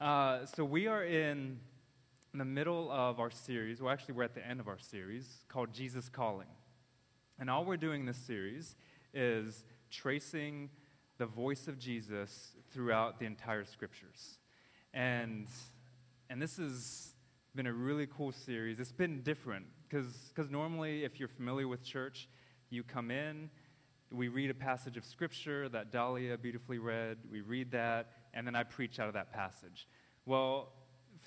[0.00, 1.58] Uh, so we are in
[2.32, 3.82] the middle of our series.
[3.82, 6.46] Well, actually, we're at the end of our series called Jesus Calling.
[7.40, 8.76] And all we're doing in this series
[9.12, 10.70] is tracing
[11.18, 14.38] the voice of Jesus throughout the entire scriptures.
[14.94, 15.48] And,
[16.30, 17.14] and this has
[17.56, 18.78] been a really cool series.
[18.78, 22.28] It's been different because because normally, if you're familiar with church,
[22.70, 23.50] you come in,
[24.12, 28.54] we read a passage of scripture that Dahlia beautifully read, we read that, and then
[28.54, 29.86] I preach out of that passage.
[30.26, 30.72] Well,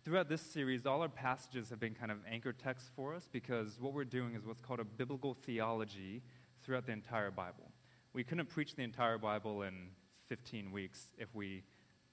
[0.03, 3.79] throughout this series, all our passages have been kind of anchor texts for us because
[3.79, 6.21] what we're doing is what's called a biblical theology
[6.63, 7.71] throughout the entire Bible.
[8.13, 9.89] We couldn't preach the entire Bible in
[10.27, 11.63] 15 weeks if we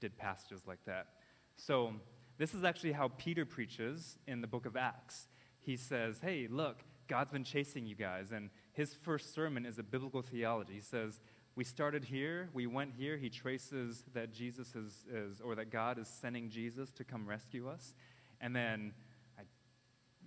[0.00, 1.08] did passages like that.
[1.56, 1.94] So,
[2.38, 5.26] this is actually how Peter preaches in the book of Acts.
[5.58, 8.30] He says, Hey, look, God's been chasing you guys.
[8.30, 10.74] And his first sermon is a biblical theology.
[10.74, 11.20] He says,
[11.58, 13.16] we started here, we went here.
[13.16, 17.68] He traces that Jesus is, is or that God is sending Jesus to come rescue
[17.68, 17.96] us.
[18.40, 18.92] And then,
[19.36, 19.42] I,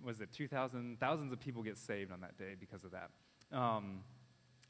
[0.04, 0.98] was it 2,000?
[1.00, 3.08] Thousands of people get saved on that day because of that.
[3.50, 4.00] Um,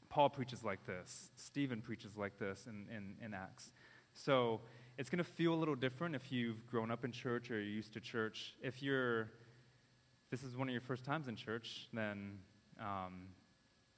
[0.07, 1.31] Paul preaches like this.
[1.35, 3.69] Stephen preaches like this in, in, in Acts.
[4.13, 4.61] So
[4.97, 7.63] it's going to feel a little different if you've grown up in church or you're
[7.63, 8.55] used to church.
[8.61, 9.29] If you're,
[10.31, 12.37] this is one of your first times in church, then
[12.79, 13.27] um,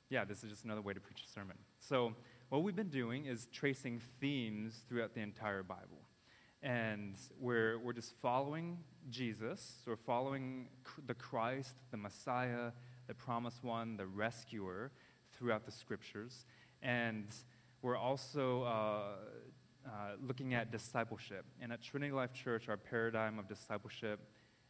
[0.10, 1.58] yeah, this is just another way to preach a sermon.
[1.80, 2.16] So
[2.50, 6.02] what we've been doing is tracing themes throughout the entire Bible.
[6.62, 8.78] And we're, we're just following
[9.10, 10.68] Jesus, we're following
[11.06, 12.72] the Christ, the Messiah,
[13.08, 14.92] the promised one, the rescuer
[15.34, 16.46] throughout the scriptures.
[16.82, 17.28] And
[17.82, 18.70] we're also uh,
[19.86, 19.90] uh,
[20.26, 21.46] looking at discipleship.
[21.62, 24.20] And at Trinity Life Church, our paradigm of discipleship,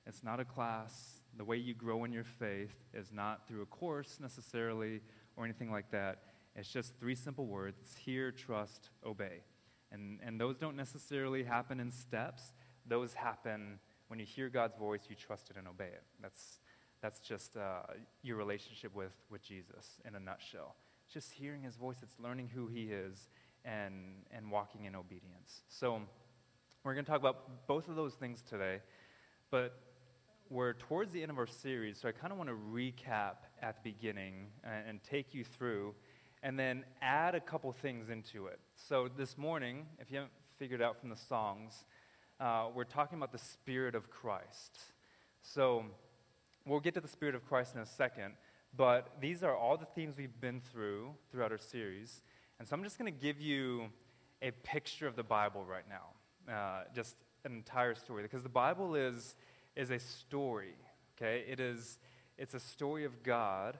[0.05, 1.21] it's not a class.
[1.37, 5.01] The way you grow in your faith is not through a course necessarily
[5.37, 6.19] or anything like that
[6.55, 9.43] it's just three simple words hear, trust, obey.
[9.91, 12.53] And, and those don't necessarily happen in steps,
[12.87, 16.03] those happen when you hear God's voice, you trust it and obey it.
[16.21, 16.59] That's,
[17.01, 17.81] that's just uh,
[18.21, 20.75] your relationship with, with Jesus in a nutshell.
[21.11, 23.29] Just hearing his voice, it's learning who he is
[23.63, 23.93] and,
[24.31, 25.63] and walking in obedience.
[25.69, 26.01] So,
[26.83, 28.79] we're going to talk about both of those things today,
[29.49, 29.79] but
[30.51, 33.83] we're towards the end of our series, so I kind of want to recap at
[33.83, 35.95] the beginning and, and take you through
[36.45, 38.59] and then add a couple things into it.
[38.75, 41.85] So this morning, if you haven't figured out from the songs,
[42.39, 44.77] uh, we're talking about the Spirit of Christ.
[45.41, 45.85] So
[46.63, 48.35] we'll get to the Spirit of Christ in a second,
[48.77, 52.21] but these are all the themes we've been through throughout our series.
[52.59, 53.87] And so I'm just going to give you
[54.43, 58.93] a picture of the Bible right now, uh, just an entire story, because the Bible
[58.93, 59.35] is,
[59.75, 60.75] is a story,
[61.17, 61.43] okay?
[61.47, 61.97] It is,
[62.37, 63.79] it's a story of God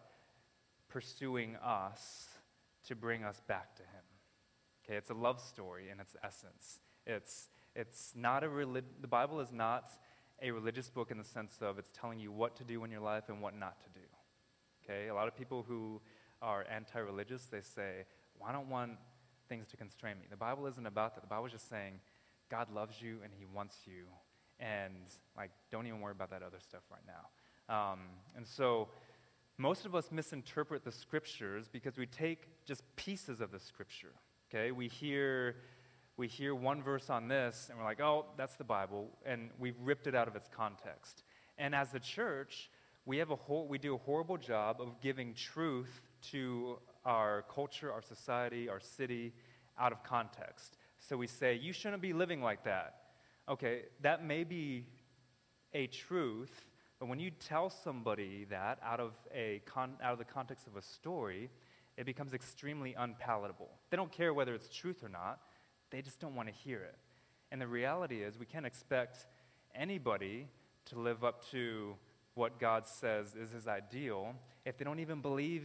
[0.89, 2.29] pursuing us
[2.85, 4.03] to bring us back to Him.
[4.85, 6.79] Okay, it's a love story in its essence.
[7.05, 9.89] It's, it's not a relig- the Bible is not
[10.41, 13.01] a religious book in the sense of it's telling you what to do in your
[13.01, 14.05] life and what not to do.
[14.83, 16.01] Okay, a lot of people who
[16.41, 18.05] are anti religious, they say,
[18.39, 18.91] well, I don't want
[19.49, 20.25] things to constrain me.
[20.29, 21.21] The Bible isn't about that.
[21.21, 21.99] The Bible is just saying,
[22.49, 24.05] God loves you and He wants you.
[24.59, 24.93] And,
[25.35, 27.25] like, don't even worry about that other stuff right now.
[27.67, 27.99] Um,
[28.37, 28.89] and so,
[29.57, 34.13] most of us misinterpret the scriptures because we take just pieces of the scripture.
[34.49, 35.55] Okay, we hear
[36.17, 39.79] we hear one verse on this and we're like, "Oh, that's the Bible," and we've
[39.81, 41.23] ripped it out of its context.
[41.57, 42.69] And as the church,
[43.05, 46.01] we have a whole, we do a horrible job of giving truth
[46.31, 49.33] to our culture, our society, our city
[49.77, 50.77] out of context.
[50.99, 53.01] So we say, "You shouldn't be living like that."
[53.47, 54.87] Okay, that may be
[55.73, 56.65] a truth,
[56.99, 60.75] but when you tell somebody that out of, a con- out of the context of
[60.75, 61.49] a story,
[61.97, 63.69] it becomes extremely unpalatable.
[63.89, 65.39] They don't care whether it's truth or not,
[65.91, 66.97] they just don't want to hear it.
[67.51, 69.27] And the reality is, we can't expect
[69.73, 70.47] anybody
[70.85, 71.95] to live up to
[72.33, 74.33] what God says is his ideal
[74.65, 75.63] if they don't even believe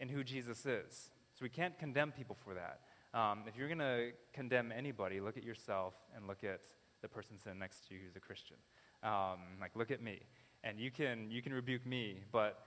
[0.00, 1.10] in who Jesus is.
[1.34, 2.80] So we can't condemn people for that.
[3.18, 6.60] Um, if you're going to condemn anybody, look at yourself and look at
[7.02, 8.56] the person sitting next to you who's a Christian.
[9.02, 10.20] Um, like, look at me
[10.64, 12.64] and you can, you can rebuke me, but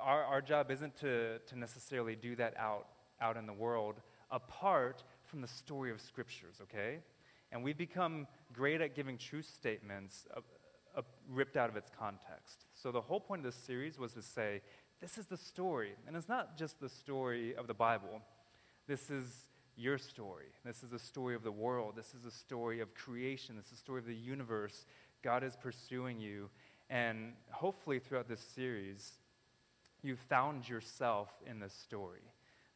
[0.00, 2.86] our, our job isn't to, to necessarily do that out,
[3.20, 3.96] out in the world
[4.30, 6.98] apart from the story of scriptures, okay?
[7.52, 10.40] And we've become great at giving truth statements uh,
[10.96, 12.66] uh, ripped out of its context.
[12.74, 14.60] So the whole point of this series was to say,
[15.00, 15.92] this is the story.
[16.06, 18.22] And it's not just the story of the Bible.
[18.86, 20.46] This is your story.
[20.64, 21.94] This is the story of the world.
[21.96, 23.56] This is the story of creation.
[23.56, 24.86] This is the story of the universe.
[25.22, 26.48] God is pursuing you.
[26.94, 29.14] And hopefully, throughout this series,
[30.00, 32.22] you've found yourself in this story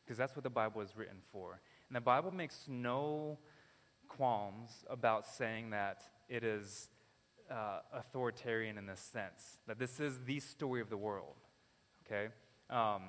[0.05, 1.61] because that's what the Bible is written for.
[1.89, 3.39] And the Bible makes no
[4.09, 6.89] qualms about saying that it is
[7.49, 11.37] uh, authoritarian in this sense, that this is the story of the world,
[12.05, 12.33] okay?
[12.71, 13.03] Um,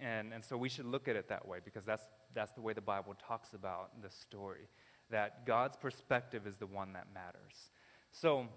[0.00, 2.02] and, and so we should look at it that way because that's,
[2.34, 4.66] that's the way the Bible talks about this story,
[5.10, 7.70] that God's perspective is the one that matters.
[8.10, 8.48] So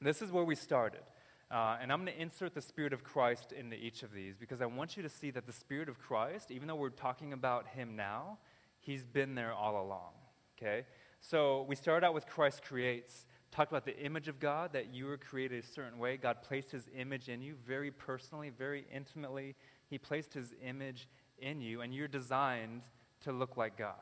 [0.00, 1.02] this is where we started.
[1.50, 4.60] Uh, and I'm going to insert the Spirit of Christ into each of these because
[4.60, 7.68] I want you to see that the Spirit of Christ, even though we're talking about
[7.68, 8.38] Him now,
[8.80, 10.12] He's been there all along.
[10.58, 10.86] Okay?
[11.20, 15.06] So we started out with Christ creates, talked about the image of God, that you
[15.06, 16.16] were created a certain way.
[16.16, 19.54] God placed His image in you very personally, very intimately.
[19.88, 21.08] He placed His image
[21.38, 22.82] in you, and you're designed
[23.22, 23.94] to look like God.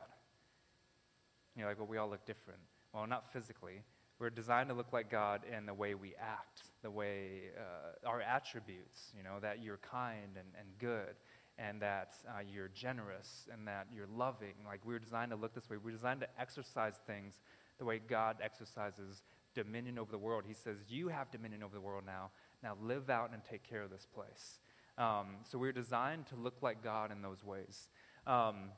[1.55, 2.59] You're like, well, we all look different.
[2.93, 3.83] Well, not physically.
[4.19, 8.21] We're designed to look like God in the way we act, the way uh, our
[8.21, 11.15] attributes, you know, that you're kind and, and good,
[11.57, 14.53] and that uh, you're generous, and that you're loving.
[14.65, 15.77] Like, we're designed to look this way.
[15.77, 17.41] We're designed to exercise things
[17.77, 19.23] the way God exercises
[19.53, 20.43] dominion over the world.
[20.47, 22.29] He says, You have dominion over the world now.
[22.63, 24.59] Now live out and take care of this place.
[24.97, 27.89] Um, so we're designed to look like God in those ways.
[28.25, 28.69] Um,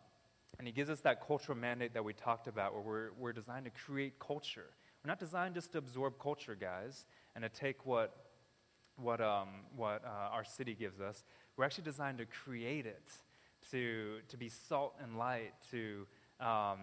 [0.57, 3.65] and he gives us that cultural mandate that we talked about, where we're, we're designed
[3.65, 4.69] to create culture.
[5.07, 8.13] Not designed just to absorb culture, guys, and to take what,
[8.97, 11.23] what, um, what uh, our city gives us.
[11.55, 13.09] We're actually designed to create it,
[13.71, 16.05] to, to be salt and light, to,
[16.41, 16.79] um,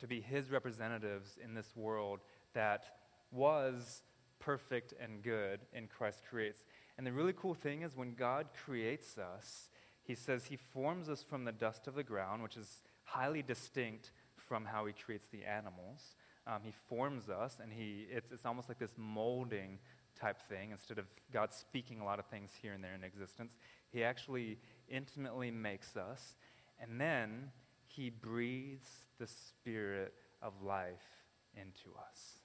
[0.00, 2.18] to be His representatives in this world
[2.54, 2.86] that
[3.30, 4.02] was
[4.40, 6.64] perfect and good in Christ creates.
[6.98, 9.70] And the really cool thing is when God creates us,
[10.02, 14.10] He says He forms us from the dust of the ground, which is highly distinct
[14.34, 16.16] from how He creates the animals.
[16.50, 19.78] Um, he forms us, and he, it's, it's almost like this molding
[20.18, 20.72] type thing.
[20.72, 23.56] Instead of God speaking a lot of things here and there in existence,
[23.90, 24.58] He actually
[24.88, 26.36] intimately makes us,
[26.80, 27.52] and then
[27.86, 28.88] He breathes
[29.18, 30.12] the Spirit
[30.42, 31.24] of life
[31.54, 32.40] into us.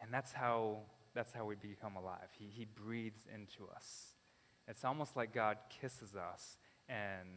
[0.00, 0.78] And that's how,
[1.14, 2.30] that's how we become alive.
[2.36, 4.14] He, he breathes into us.
[4.66, 6.56] It's almost like God kisses us
[6.88, 7.28] and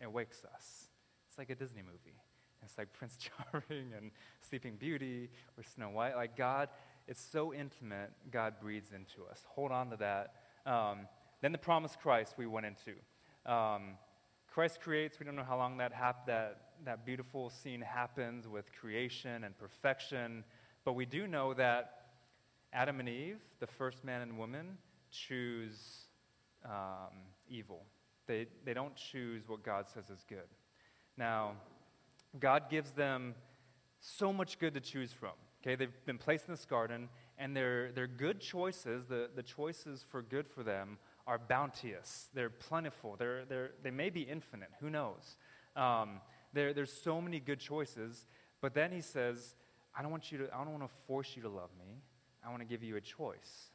[0.00, 0.88] it wakes us.
[1.28, 2.23] It's like a Disney movie.
[2.64, 3.18] It's like Prince
[3.52, 4.10] Charming and
[4.48, 6.16] Sleeping Beauty or Snow White.
[6.16, 6.68] Like God,
[7.06, 9.44] it's so intimate, God breathes into us.
[9.54, 10.34] Hold on to that.
[10.66, 11.00] Um,
[11.42, 13.52] then the promised Christ we went into.
[13.52, 13.98] Um,
[14.52, 18.72] Christ creates, we don't know how long that, hap- that, that beautiful scene happens with
[18.72, 20.44] creation and perfection,
[20.84, 22.04] but we do know that
[22.72, 24.78] Adam and Eve, the first man and woman,
[25.10, 26.06] choose
[26.64, 27.12] um,
[27.48, 27.82] evil.
[28.26, 30.48] They, they don't choose what God says is good.
[31.16, 31.52] Now,
[32.38, 33.34] God gives them
[34.00, 35.32] so much good to choose from.
[35.62, 37.08] Okay, they've been placed in this garden,
[37.38, 42.28] and their, their good choices, the, the choices for good for them, are bounteous.
[42.34, 43.16] They're plentiful.
[43.18, 44.68] They're, they're, they may be infinite.
[44.80, 45.38] Who knows?
[45.74, 46.20] Um,
[46.52, 48.26] there, there's so many good choices.
[48.60, 49.56] But then he says,
[49.96, 52.02] I don't want you to, I don't want to force you to love me.
[52.46, 53.70] I want to give you a choice.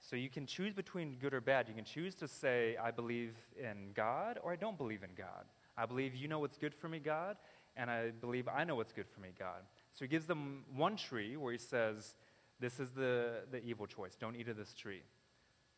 [0.00, 1.68] So you can choose between good or bad.
[1.68, 5.44] You can choose to say, I believe in God, or I don't believe in God.
[5.76, 7.36] I believe you know what's good for me, God,
[7.78, 9.62] and I believe I know what's good for me, God.
[9.92, 12.14] So he gives them one tree where he says,
[12.60, 14.16] This is the, the evil choice.
[14.20, 15.02] Don't eat of this tree.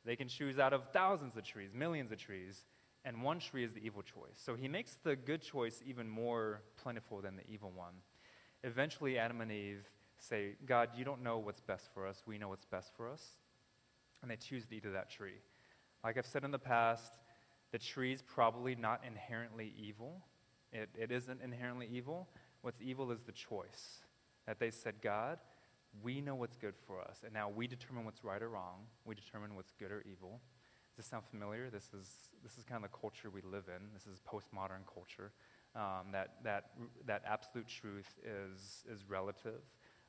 [0.05, 2.65] They can choose out of thousands of trees, millions of trees,
[3.05, 4.37] and one tree is the evil choice.
[4.37, 7.95] So he makes the good choice even more plentiful than the evil one.
[8.65, 9.85] Eventually, Adam and Eve
[10.19, 12.23] say, God, you don't know what's best for us.
[12.27, 13.23] We know what's best for us.
[14.23, 15.41] And they choose to eat of that tree.
[16.03, 17.19] Like I've said in the past,
[17.73, 20.23] the tree is probably not inherently evil.
[20.73, 22.29] It, it isn't inherently evil.
[22.63, 24.05] What's evil is the choice
[24.47, 25.39] that they said, God,
[26.03, 28.87] we know what's good for us, and now we determine what's right or wrong.
[29.05, 30.41] We determine what's good or evil.
[30.91, 31.71] Does this sound familiar?
[31.71, 32.09] This is,
[32.43, 33.83] this is kind of the culture we live in.
[33.93, 35.33] This is postmodern culture.
[35.75, 36.71] Um, that, that,
[37.07, 39.63] that absolute truth is, is relative.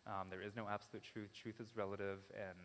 [0.07, 1.29] Um, there is no absolute truth.
[1.33, 2.19] Truth is relative.
[2.33, 2.57] And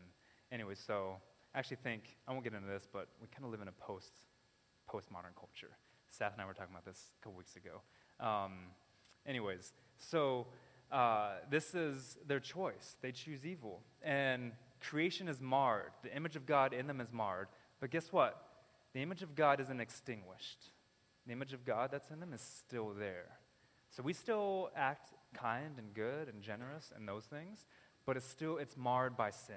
[0.51, 1.17] anyway, so
[1.55, 3.73] I actually think, I won't get into this, but we kind of live in a
[3.73, 4.13] post
[4.89, 5.77] postmodern culture.
[6.11, 7.83] Seth and I were talking about this a couple weeks ago.
[8.21, 8.53] Um,
[9.27, 10.47] anyways, so
[10.91, 12.97] uh, this is their choice.
[13.03, 13.83] They choose evil.
[14.03, 15.91] And creation is marred.
[16.03, 17.49] The image of God in them is marred.
[17.81, 18.43] But guess what?
[18.95, 20.71] The image of God isn't extinguished.
[21.27, 23.39] The image of God that's in them is still there.
[23.91, 27.67] So we still act kind and good and generous and those things,
[28.05, 29.57] but it's still it's marred by sin.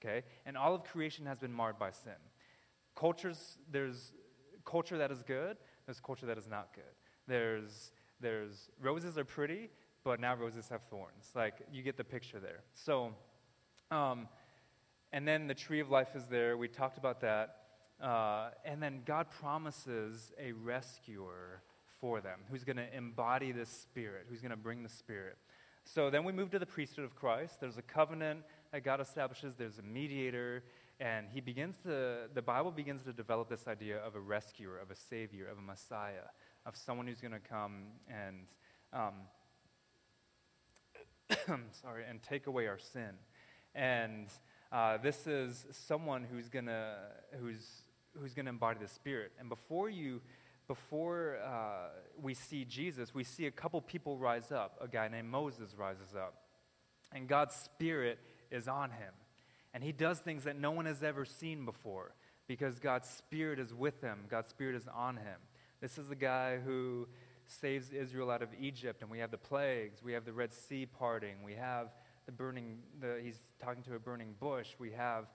[0.00, 0.24] Okay?
[0.46, 2.12] And all of creation has been marred by sin.
[2.94, 4.12] Cultures, there's
[4.64, 5.56] culture that is good,
[5.90, 6.84] there's culture that is not good.
[7.26, 9.70] There's, there's roses are pretty,
[10.04, 11.32] but now roses have thorns.
[11.34, 12.60] Like, you get the picture there.
[12.74, 13.12] So,
[13.90, 14.28] um,
[15.12, 16.56] and then the tree of life is there.
[16.56, 17.56] We talked about that.
[18.00, 21.60] Uh, and then God promises a rescuer
[22.00, 25.38] for them who's going to embody the Spirit, who's going to bring the Spirit.
[25.82, 27.60] So then we move to the priesthood of Christ.
[27.60, 30.62] There's a covenant that God establishes, there's a mediator,
[31.00, 34.90] and he begins to, the Bible begins to develop this idea of a rescuer, of
[34.90, 36.28] a savior, of a Messiah,
[36.66, 38.46] of someone who's going to come and,
[38.92, 39.14] um,
[41.82, 43.12] sorry, and take away our sin.
[43.74, 44.26] And
[44.70, 46.94] uh, this is someone who's going to,
[47.40, 47.66] who's,
[48.18, 49.32] who's going to embody the Spirit.
[49.40, 50.20] And before you,
[50.68, 51.88] before uh,
[52.20, 54.76] we see Jesus, we see a couple people rise up.
[54.82, 56.34] A guy named Moses rises up.
[57.10, 58.18] And God's Spirit
[58.50, 59.14] is on him.
[59.72, 62.14] And he does things that no one has ever seen before
[62.48, 65.38] because God's Spirit is with him, God's Spirit is on him.
[65.80, 67.06] This is the guy who
[67.46, 70.86] saves Israel out of Egypt, and we have the plagues, we have the Red Sea
[70.86, 71.88] parting, we have
[72.26, 75.26] the burning, the, he's talking to a burning bush, we have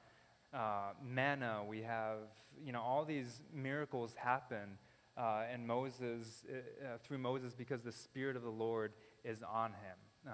[0.53, 2.19] uh, manna, we have,
[2.63, 4.77] you know, all these miracles happen.
[5.17, 9.71] Uh, and Moses, uh, uh through Moses, because the Spirit of the Lord is on
[9.71, 9.97] him.
[10.27, 10.31] Uh,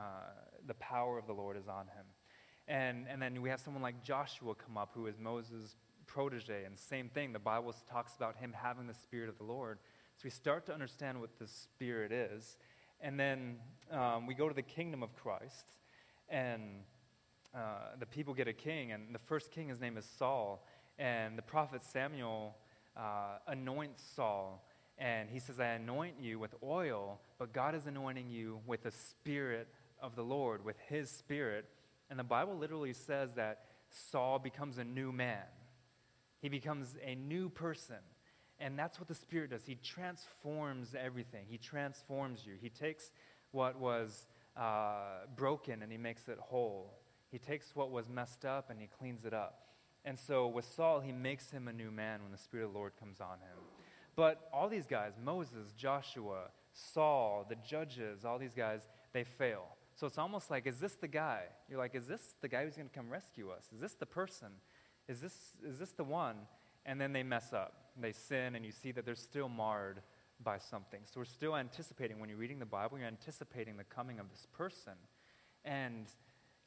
[0.68, 2.06] the power of the Lord is on him.
[2.72, 5.76] And, and then we have someone like Joshua come up, who is Moses'
[6.08, 7.34] protege, and same thing.
[7.34, 9.78] The Bible talks about him having the Spirit of the Lord.
[10.16, 12.56] So we start to understand what the Spirit is.
[13.02, 13.58] And then
[13.92, 15.74] um, we go to the kingdom of Christ,
[16.30, 16.62] and
[17.54, 18.94] uh, the people get a king.
[18.94, 20.66] And the first king, his name is Saul.
[20.98, 22.56] And the prophet Samuel
[22.96, 24.66] uh, anoints Saul.
[24.98, 28.92] And he says, I anoint you with oil, but God is anointing you with the
[28.92, 29.68] Spirit
[30.02, 31.66] of the Lord, with his Spirit.
[32.12, 35.46] And the Bible literally says that Saul becomes a new man,
[36.42, 37.96] he becomes a new person.
[38.60, 39.66] And that's what the Spirit does.
[39.66, 42.54] He transforms everything, He transforms you.
[42.62, 43.12] He takes
[43.52, 47.00] what was uh, broken and He makes it whole.
[47.32, 49.70] He takes what was messed up and He cleans it up.
[50.06, 52.78] And so with Saul, He makes him a new man when the Spirit of the
[52.78, 53.58] Lord comes on him.
[54.16, 58.82] But all these guys, Moses, Joshua, Saul, the judges, all these guys,
[59.14, 59.66] they fail.
[60.02, 61.44] So it's almost like, is this the guy?
[61.70, 63.70] You're like, is this the guy who's going to come rescue us?
[63.72, 64.48] Is this the person?
[65.08, 66.38] Is this, is this the one?
[66.88, 67.92] And then they mess up.
[68.02, 70.02] They sin, and you see that they're still marred
[70.44, 71.02] by something.
[71.06, 74.48] So we're still anticipating, when you're reading the Bible, you're anticipating the coming of this
[74.52, 74.94] person.
[75.66, 76.08] And,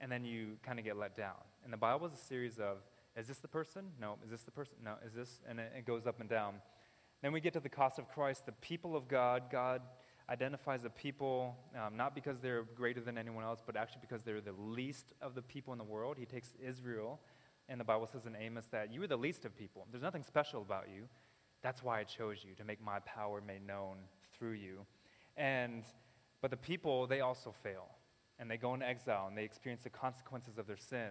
[0.01, 1.35] and then you kind of get let down.
[1.65, 2.77] And the Bible is a series of,
[3.17, 3.87] is this the person?
[4.01, 4.17] No.
[4.25, 4.77] Is this the person?
[4.85, 4.95] No.
[5.05, 5.41] Is this?
[5.49, 6.55] And it, it goes up and down.
[7.21, 9.51] Then we get to the cost of Christ, the people of God.
[9.51, 9.83] God
[10.29, 14.41] identifies a people um, not because they're greater than anyone else, but actually because they're
[14.41, 16.17] the least of the people in the world.
[16.19, 17.21] He takes Israel,
[17.69, 19.87] and the Bible says in Amos that you are the least of people.
[19.91, 21.05] There's nothing special about you.
[21.63, 23.97] That's why I chose you, to make my power made known
[24.37, 24.87] through you.
[25.37, 25.85] And,
[26.41, 27.87] but the people, they also fail.
[28.39, 31.11] And they go into exile, and they experience the consequences of their sin,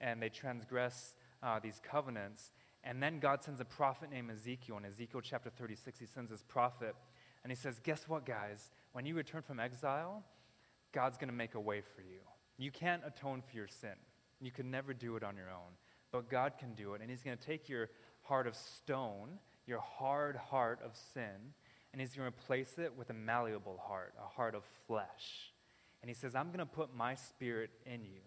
[0.00, 2.52] and they transgress uh, these covenants.
[2.84, 4.78] And then God sends a prophet named Ezekiel.
[4.78, 6.96] In Ezekiel chapter 36, he sends this prophet
[7.42, 8.70] and he says, Guess what, guys?
[8.92, 10.22] When you return from exile,
[10.92, 12.20] God's going to make a way for you.
[12.58, 13.96] You can't atone for your sin.
[14.40, 15.72] You can never do it on your own.
[16.10, 17.00] But God can do it.
[17.00, 17.88] And He's going to take your
[18.22, 21.54] heart of stone, your hard heart of sin,
[21.92, 25.52] and He's going to replace it with a malleable heart, a heart of flesh.
[26.02, 28.20] And He says, I'm going to put my spirit in you.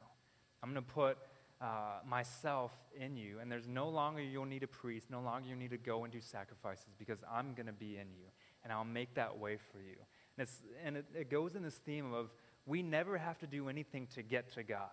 [0.64, 1.18] I'm going to put
[1.62, 3.40] uh, myself in you.
[3.40, 6.12] And there's no longer you'll need a priest, no longer you need to go and
[6.12, 8.26] do sacrifices because I'm going to be in you
[8.66, 9.96] and I'll make that way for you.
[10.38, 10.48] And,
[10.84, 12.32] and it, it goes in this theme of
[12.66, 14.90] we never have to do anything to get to God.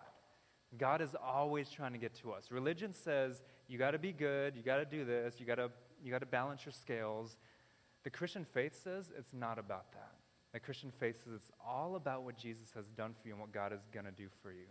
[0.79, 2.50] God is always trying to get to us.
[2.50, 5.71] Religion says you got to be good, you got to do this, you got to
[6.05, 7.37] you got to balance your scales.
[8.05, 10.12] The Christian faith says it's not about that.
[10.52, 13.52] The Christian faith says it's all about what Jesus has done for you and what
[13.52, 14.67] God is going to do for you.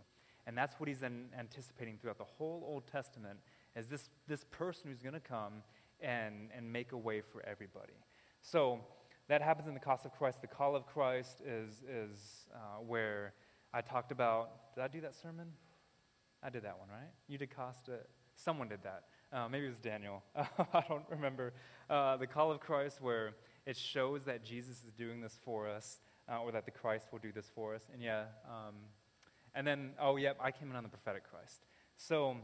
[0.47, 3.39] And that's what he's anticipating throughout the whole Old Testament
[3.75, 5.63] is this, this person who's going to come
[6.01, 7.93] and, and make a way for everybody.
[8.41, 8.79] So
[9.27, 10.41] that happens in the cost of Christ.
[10.41, 13.33] The call of Christ is, is uh, where
[13.73, 14.75] I talked about.
[14.75, 15.47] Did I do that sermon?
[16.43, 17.11] I did that one, right?
[17.27, 17.99] You did Costa.
[18.35, 19.03] Someone did that.
[19.31, 20.23] Uh, maybe it was Daniel.
[20.35, 21.53] I don't remember.
[21.89, 23.33] Uh, the call of Christ, where
[23.65, 27.19] it shows that Jesus is doing this for us, uh, or that the Christ will
[27.19, 27.83] do this for us.
[27.93, 28.75] And yeah, um,
[29.53, 31.61] and then, oh, yep, I came in on the prophetic Christ.
[31.97, 32.37] So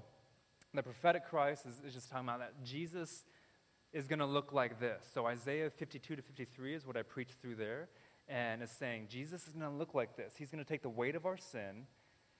[0.73, 3.25] the prophetic Christ is, is just talking about that Jesus
[3.93, 5.03] is going to look like this.
[5.13, 7.89] So Isaiah 52 to 53 is what I preached through there.
[8.27, 10.33] And it's saying Jesus is going to look like this.
[10.37, 11.87] He's going to take the weight of our sin,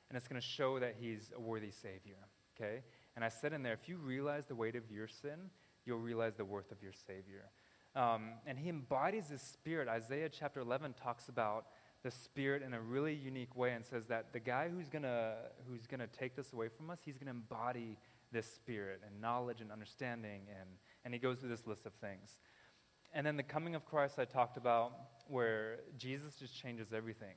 [0.10, 2.18] and it's going to show that he's a worthy Savior.
[2.56, 2.82] Okay?
[3.16, 5.50] And I said in there, if you realize the weight of your sin,
[5.86, 7.50] you'll realize the worth of your Savior.
[7.96, 9.88] Um, and he embodies his spirit.
[9.88, 11.68] Isaiah chapter 11 talks about
[12.04, 15.04] the spirit in a really unique way and says that the guy who's going
[15.68, 17.98] who's going to take this away from us, he's going to embody
[18.32, 20.70] this spirit and knowledge and understanding and
[21.08, 22.38] and he goes through this list of things.
[23.14, 24.92] And then the coming of Christ I talked about,
[25.30, 27.36] where Jesus just changes everything.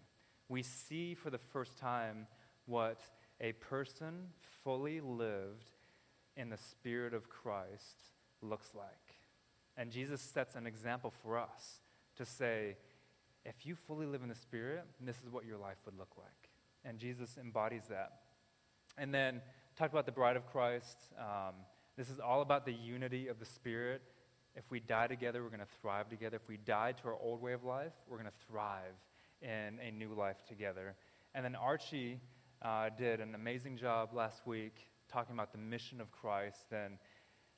[0.48, 2.26] we see for the first time
[2.66, 2.98] what
[3.40, 4.30] a person
[4.64, 5.70] fully lived
[6.36, 8.10] in the Spirit of Christ
[8.42, 9.14] looks like.
[9.76, 11.78] And Jesus sets an example for us
[12.16, 12.76] to say,
[13.44, 16.50] if you fully live in the Spirit, this is what your life would look like.
[16.84, 18.14] And Jesus embodies that.
[18.98, 19.40] And then
[19.78, 20.98] talked about the bride of Christ.
[21.16, 21.54] Um,
[22.00, 24.00] this is all about the unity of the Spirit.
[24.56, 26.36] If we die together, we're going to thrive together.
[26.36, 28.94] If we die to our old way of life, we're going to thrive
[29.42, 30.94] in a new life together.
[31.34, 32.18] And then Archie
[32.62, 36.72] uh, did an amazing job last week talking about the mission of Christ.
[36.72, 36.96] And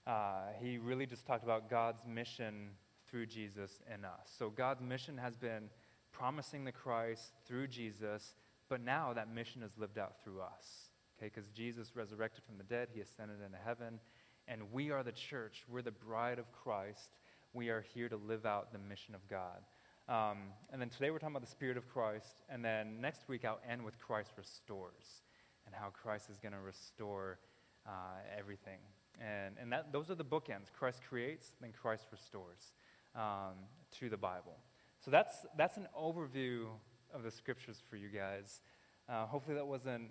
[0.08, 2.70] uh, he really just talked about God's mission
[3.08, 4.28] through Jesus in us.
[4.36, 5.70] So God's mission has been
[6.10, 8.34] promising the Christ through Jesus,
[8.68, 10.88] but now that mission is lived out through us.
[11.16, 14.00] Okay, because Jesus resurrected from the dead, he ascended into heaven,
[14.48, 15.64] and we are the church.
[15.68, 17.16] We're the bride of Christ.
[17.52, 19.62] We are here to live out the mission of God.
[20.08, 20.38] Um,
[20.72, 23.60] and then today we're talking about the Spirit of Christ, and then next week I'll
[23.68, 25.22] end with Christ restores
[25.66, 27.38] and how Christ is going to restore
[27.86, 27.90] uh,
[28.36, 28.78] everything.
[29.20, 30.72] And, and that, those are the bookends.
[30.76, 32.72] Christ creates, then Christ restores
[33.14, 33.54] um,
[33.98, 34.56] to the Bible.
[35.04, 36.66] So that's, that's an overview
[37.14, 38.62] of the scriptures for you guys.
[39.08, 40.10] Uh, hopefully that wasn't,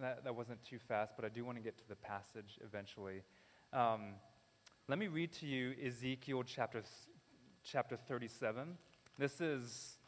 [0.00, 3.22] that, that wasn't too fast, but I do want to get to the passage eventually.
[3.72, 4.14] Um,
[4.88, 6.82] let me read to you Ezekiel chapter,
[7.62, 8.76] chapter 37.
[9.16, 9.98] This is,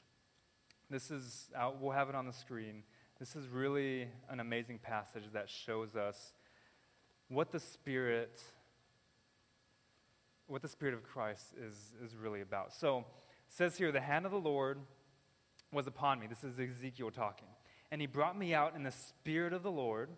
[0.91, 2.83] this is out, we'll have it on the screen.
[3.21, 6.33] This is really an amazing passage that shows us
[7.29, 8.43] what the Spirit,
[10.49, 12.73] what the Spirit of Christ is, is really about.
[12.73, 13.05] So it
[13.49, 14.81] says here, the hand of the Lord
[15.73, 16.27] was upon me.
[16.27, 17.49] This is Ezekiel talking.
[17.93, 20.09] And he brought me out in the Spirit of the Lord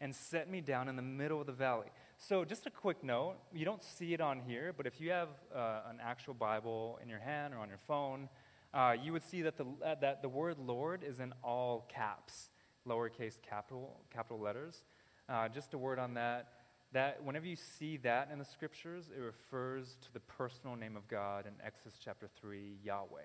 [0.00, 1.88] and set me down in the middle of the valley.
[2.20, 5.28] So, just a quick note you don't see it on here, but if you have
[5.54, 8.28] uh, an actual Bible in your hand or on your phone,
[8.74, 12.50] uh, you would see that the, uh, that the word Lord is in all caps,
[12.86, 14.82] lowercase capital, capital letters.
[15.28, 16.48] Uh, just a word on that.
[16.92, 21.06] That whenever you see that in the scriptures, it refers to the personal name of
[21.06, 23.20] God in Exodus chapter 3, Yahweh.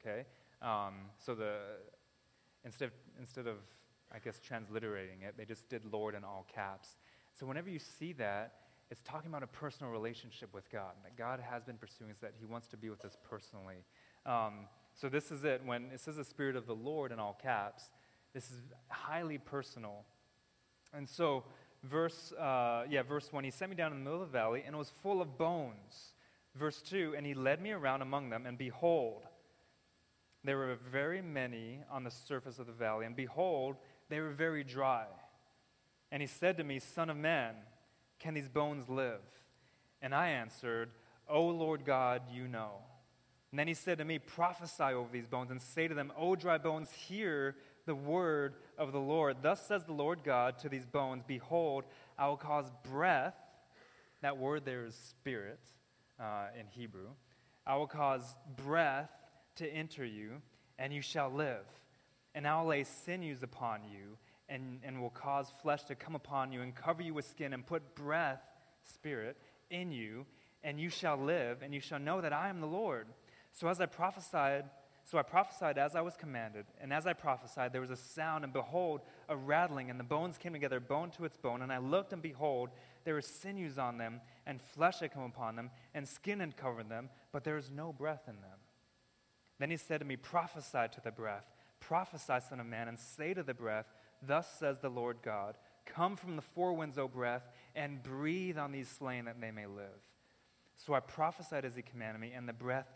[0.00, 0.26] Okay?
[0.60, 1.56] Um, so the,
[2.66, 3.56] instead of, instead of,
[4.12, 6.96] I guess, transliterating it, they just did Lord in all caps.
[7.38, 8.54] So whenever you see that,
[8.90, 10.92] it's talking about a personal relationship with God.
[11.02, 13.84] That God has been pursuing is that He wants to be with us personally.
[14.24, 15.60] Um, so this is it.
[15.64, 17.90] When it says the Spirit of the Lord in all caps,
[18.32, 20.04] this is highly personal.
[20.94, 21.44] And so,
[21.82, 24.62] verse, uh, yeah, verse 1, he sent me down in the middle of the valley,
[24.64, 26.14] and it was full of bones.
[26.54, 29.24] Verse 2, and he led me around among them, and behold,
[30.42, 33.76] there were very many on the surface of the valley, and behold,
[34.08, 35.06] they were very dry.
[36.10, 37.54] And he said to me, Son of man,
[38.18, 39.20] can these bones live?
[40.00, 40.90] And I answered,
[41.28, 42.76] O Lord God, you know.
[43.50, 46.36] And then he said to me, Prophesy over these bones, and say to them, O
[46.36, 49.38] dry bones, hear the word of the Lord.
[49.42, 51.84] Thus says the Lord God to these bones Behold,
[52.18, 53.36] I will cause breath,
[54.22, 55.60] that word there is spirit
[56.20, 57.08] uh, in Hebrew.
[57.66, 59.10] I will cause breath
[59.56, 60.42] to enter you,
[60.78, 61.64] and you shall live.
[62.34, 66.52] And I will lay sinews upon you, and, and will cause flesh to come upon
[66.52, 68.42] you, and cover you with skin, and put breath,
[68.84, 69.36] spirit,
[69.70, 70.26] in you,
[70.62, 73.06] and you shall live, and you shall know that I am the Lord.
[73.52, 74.64] So as I prophesied,
[75.04, 78.42] so I prophesied as I was commanded, and as I prophesied, there was a sound,
[78.42, 81.62] and behold, a rattling, and the bones came together, bone to its bone.
[81.62, 82.70] And I looked, and behold,
[83.04, 86.88] there were sinews on them, and flesh had come upon them, and skin had covered
[86.88, 88.58] them, but there was no breath in them.
[89.60, 91.46] Then he said to me, Prophesy to the breath,
[91.78, 93.86] prophesy, Son of Man, and say to the breath,
[94.22, 98.72] Thus says the Lord God, Come from the four winds, O breath, and breathe on
[98.72, 100.02] these slain that they may live.
[100.74, 102.88] So I prophesied as he commanded me, and the breath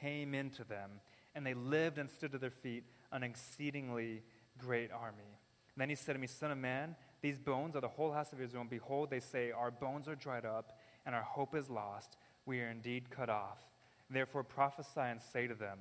[0.00, 1.00] came into them
[1.34, 4.22] and they lived and stood to their feet, an exceedingly
[4.58, 5.38] great army.
[5.74, 8.32] And then he said to me, Son of man, these bones are the whole house
[8.32, 11.70] of Israel, and behold, they say, Our bones are dried up, and our hope is
[11.70, 12.16] lost.
[12.44, 13.58] We are indeed cut off.
[14.10, 15.78] Therefore prophesy and say to them,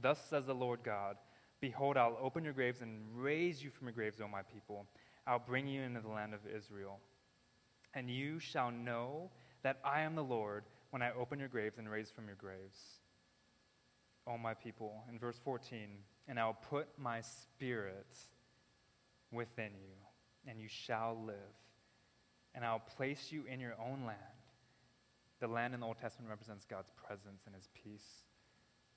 [0.00, 1.16] Thus says the Lord God,
[1.60, 4.86] Behold, I'll open your graves and raise you from your graves, O my people.
[5.26, 6.98] I'll bring you into the land of Israel.
[7.94, 9.30] And you shall know
[9.62, 13.00] that I am the Lord when I open your graves and raise from your graves
[14.26, 15.04] O my people.
[15.10, 15.88] In verse 14,
[16.28, 18.14] and I'll put my spirit
[19.32, 21.36] within you, and you shall live.
[22.54, 24.18] And I'll place you in your own land.
[25.40, 28.24] The land in the Old Testament represents God's presence and his peace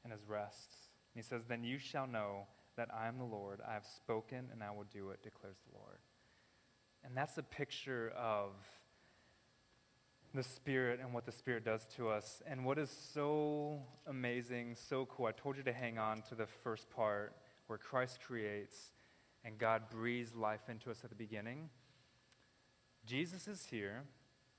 [0.03, 0.89] and his rest.
[1.15, 3.59] He says, Then you shall know that I am the Lord.
[3.67, 5.99] I have spoken, and I will do it, declares the Lord.
[7.03, 8.51] And that's a picture of
[10.33, 12.41] the Spirit and what the Spirit does to us.
[12.47, 16.47] And what is so amazing, so cool, I told you to hang on to the
[16.47, 17.35] first part.
[17.67, 18.91] where Christ creates
[19.45, 21.69] and God breathes life into us at the beginning.
[23.05, 24.03] Jesus is here.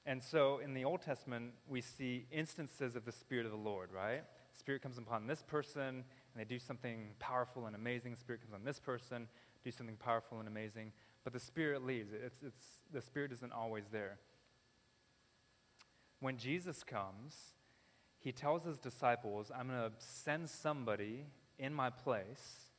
[0.07, 3.90] And so in the Old Testament, we see instances of the Spirit of the Lord,
[3.93, 4.23] right?
[4.53, 8.12] Spirit comes upon this person, and they do something powerful and amazing.
[8.12, 9.29] The Spirit comes on this person,
[9.62, 10.92] do something powerful and amazing.
[11.23, 12.11] But the Spirit leaves.
[12.12, 12.61] It's, it's,
[12.92, 14.18] the Spirit isn't always there.
[16.20, 17.55] When Jesus comes,
[18.18, 21.27] he tells his disciples, I'm going to send somebody
[21.59, 22.70] in my place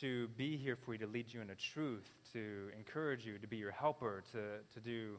[0.00, 3.56] to be here for you, to lead you into truth, to encourage you, to be
[3.56, 5.18] your helper, to, to, do,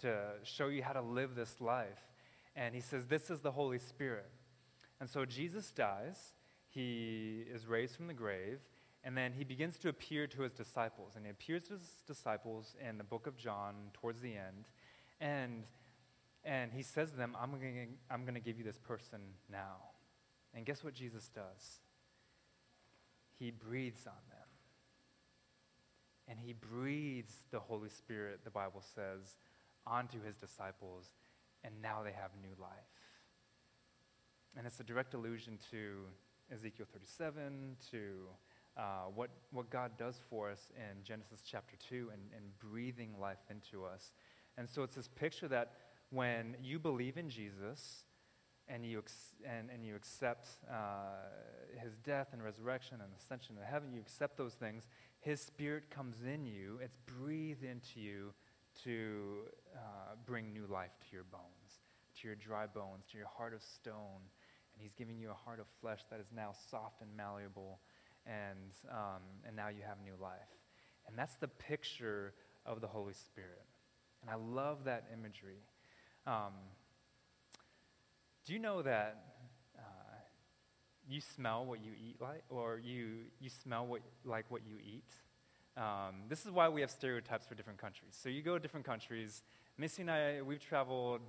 [0.00, 2.00] to show you how to live this life.
[2.56, 4.30] And he says, This is the Holy Spirit.
[5.00, 6.34] And so Jesus dies,
[6.70, 8.60] he is raised from the grave,
[9.02, 11.12] and then he begins to appear to his disciples.
[11.16, 14.68] And he appears to his disciples in the book of John towards the end.
[15.20, 15.64] And,
[16.44, 19.76] and he says to them, I'm going I'm to give you this person now.
[20.54, 21.80] And guess what Jesus does?
[23.38, 24.38] He breathes on them.
[26.28, 29.38] And he breathes the Holy Spirit, the Bible says,
[29.86, 31.10] onto his disciples,
[31.64, 32.70] and now they have new life.
[34.56, 36.04] And it's a direct allusion to
[36.52, 37.98] Ezekiel 37, to
[38.76, 38.82] uh,
[39.14, 43.84] what, what God does for us in Genesis chapter 2 and, and breathing life into
[43.84, 44.12] us.
[44.56, 45.72] And so it's this picture that
[46.10, 48.04] when you believe in Jesus,
[48.70, 49.02] and you,
[49.44, 50.74] and, and you accept uh,
[51.82, 54.86] his death and resurrection and ascension to heaven, you accept those things,
[55.20, 58.32] his spirit comes in you, it's breathed into you
[58.84, 59.42] to
[59.74, 61.80] uh, bring new life to your bones,
[62.20, 64.22] to your dry bones, to your heart of stone.
[64.80, 67.80] And he's giving you a heart of flesh that is now soft and malleable,
[68.24, 70.48] and, um, and now you have new life.
[71.06, 72.32] And that's the picture
[72.64, 73.66] of the Holy Spirit.
[74.22, 75.58] And I love that imagery.
[76.26, 76.54] Um,
[78.46, 79.22] do you know that
[79.78, 79.82] uh,
[81.06, 85.12] you smell what you eat like, or you, you smell what, like what you eat?
[85.76, 88.16] Um, this is why we have stereotypes for different countries.
[88.18, 89.42] So you go to different countries.
[89.76, 91.20] Missy and I, we've traveled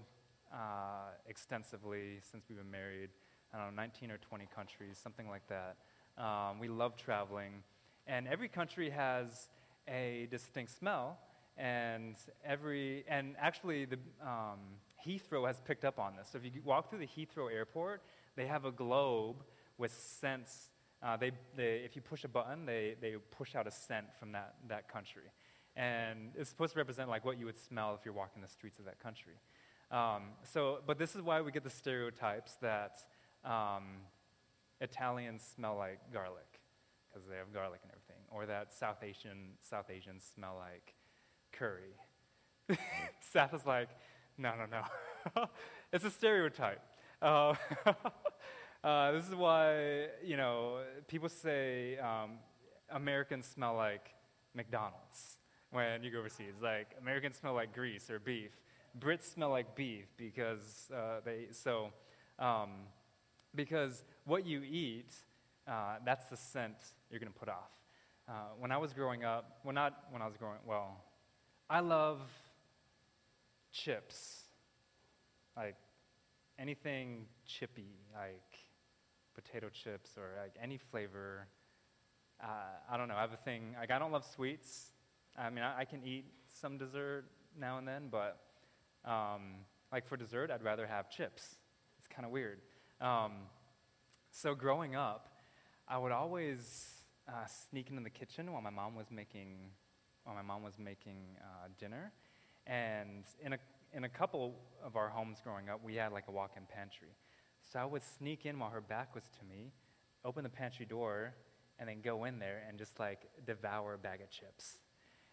[0.54, 3.10] uh, extensively since we've been married.
[3.54, 5.78] I don't know, 19 or 20 countries, something like that.
[6.18, 7.64] Um, we love traveling.
[8.08, 9.50] And every country has
[9.88, 11.20] a distinct smell.
[11.58, 14.60] And every, and actually, the, um,
[15.06, 16.30] Heathrow has picked up on this.
[16.32, 18.02] So if you walk through the Heathrow airport,
[18.36, 19.44] they have a globe
[19.78, 20.70] with scents.
[21.04, 24.32] Uh, they, they, if you push a button, they, they push out a scent from
[24.32, 25.24] that, that country.
[25.76, 28.80] And it's supposed to represent like what you would smell if you're walking the streets
[28.80, 29.34] of that country.
[29.90, 32.96] Um, so, but this is why we get the stereotypes that
[33.44, 33.84] um,
[34.80, 36.60] Italians smell like garlic
[37.10, 40.96] because they have garlic and everything, or that South Asian South Asians smell like
[41.52, 41.96] curry.
[43.20, 43.90] Seth is like,
[44.38, 45.46] no, no, no.
[45.94, 46.82] it's a stereotype.
[47.22, 47.54] Uh,
[48.84, 52.32] uh, this is why, you know, people say um,
[52.90, 54.14] Americans smell like
[54.56, 55.38] McDonald's
[55.72, 56.56] when you go overseas.
[56.62, 58.52] Like, Americans smell like grease or beef.
[59.00, 61.92] Brits smell like beef because uh, they, so,
[62.40, 62.72] um,
[63.56, 65.12] because what you eat,
[65.68, 66.76] uh, that's the scent
[67.10, 67.72] you're going to put off.
[68.28, 71.04] Uh, when I was growing up, well, not when I was growing, well,
[71.70, 72.20] I love
[73.72, 74.44] chips,
[75.58, 75.76] like
[76.60, 78.60] anything chippy, like
[79.34, 81.48] potato chips or like any flavor.
[82.42, 82.48] Uh,
[82.90, 83.16] I don't know.
[83.16, 83.76] I have a thing.
[83.80, 84.92] Like I don't love sweets.
[85.38, 87.26] I mean, I, I can eat some dessert
[87.60, 88.40] now and then, but
[89.06, 89.56] um,
[89.92, 91.56] like for dessert, I'd rather have chips.
[92.00, 92.60] It's kind of weird.
[93.02, 93.32] Um,
[94.30, 95.28] so growing up,
[95.88, 99.72] I would always uh, sneak into the kitchen while my mom was making
[100.24, 102.14] while my mom was making uh, dinner,
[102.68, 103.58] and in a,
[103.92, 107.16] in a couple of our homes growing up, we had like a walk in pantry.
[107.72, 109.72] So I would sneak in while her back was to me,
[110.24, 111.34] open the pantry door,
[111.80, 114.78] and then go in there and just like devour a bag of chips.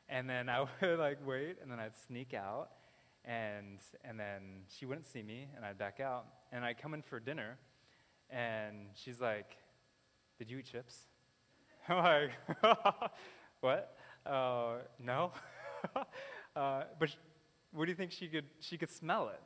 [0.08, 2.70] And then I would like wait, and then I'd sneak out,
[3.28, 6.26] and, and then she wouldn't see me, and I'd back out.
[6.50, 7.58] And I'd come in for dinner,
[8.30, 9.56] and she's like,
[10.38, 11.02] Did you eat chips?
[11.88, 12.30] I'm like,
[13.60, 13.96] What?
[14.26, 15.32] Uh, no.
[16.56, 17.08] Uh, but
[17.70, 19.40] what do you think she could, she could smell it?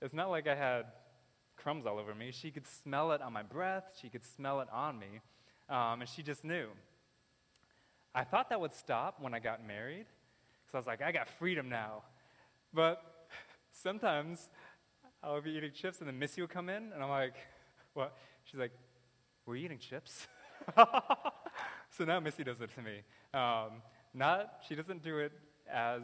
[0.00, 0.86] It's not like I had
[1.56, 2.30] crumbs all over me.
[2.32, 5.20] She could smell it on my breath, she could smell it on me,
[5.68, 6.68] um, and she just knew.
[8.14, 10.06] I thought that would stop when I got married,
[10.64, 12.04] because I was like, I got freedom now.
[12.72, 13.15] But
[13.82, 14.48] sometimes
[15.22, 17.34] I'll be eating chips, and then Missy will come in, and I'm like,
[17.94, 18.16] what?
[18.44, 18.72] She's like,
[19.44, 20.26] We're eating chips?
[21.90, 23.02] so now Missy does it to me.
[23.34, 23.82] Um,
[24.14, 25.32] not, she doesn't do it
[25.72, 26.02] as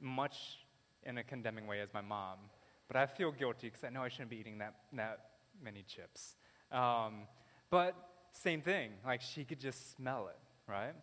[0.00, 0.58] much
[1.04, 2.38] in a condemning way as my mom,
[2.86, 5.18] but I feel guilty because I know I shouldn't be eating that, that
[5.62, 6.36] many chips.
[6.72, 7.26] Um,
[7.70, 7.94] but
[8.32, 8.90] same thing.
[9.04, 10.94] Like she could just smell it, right?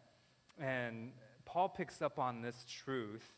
[0.60, 1.12] And
[1.46, 3.34] Paul picks up on this truth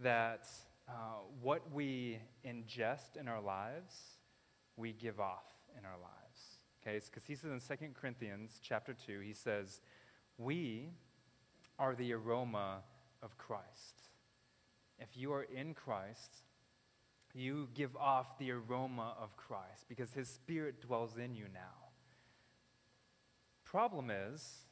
[0.00, 0.48] that
[0.88, 0.92] uh,
[1.40, 4.18] what we ingest in our lives,
[4.76, 5.44] we give off
[5.78, 6.12] in our lives.
[6.82, 9.80] Okay, because he says in 2 Corinthians chapter 2, he says,
[10.38, 10.90] We
[11.78, 12.80] are the aroma
[13.22, 14.08] of Christ.
[14.98, 16.42] If you are in Christ,
[17.34, 21.90] you give off the aroma of Christ because his spirit dwells in you now.
[23.64, 24.66] Problem is,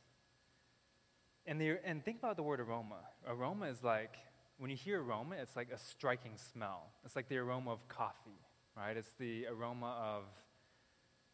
[1.47, 3.01] and, the, and think about the word aroma.
[3.27, 4.17] Aroma is like,
[4.61, 6.93] when you hear aroma, it's like a striking smell.
[7.07, 8.39] It's like the aroma of coffee,
[8.77, 8.95] right?
[8.95, 10.25] It's the aroma of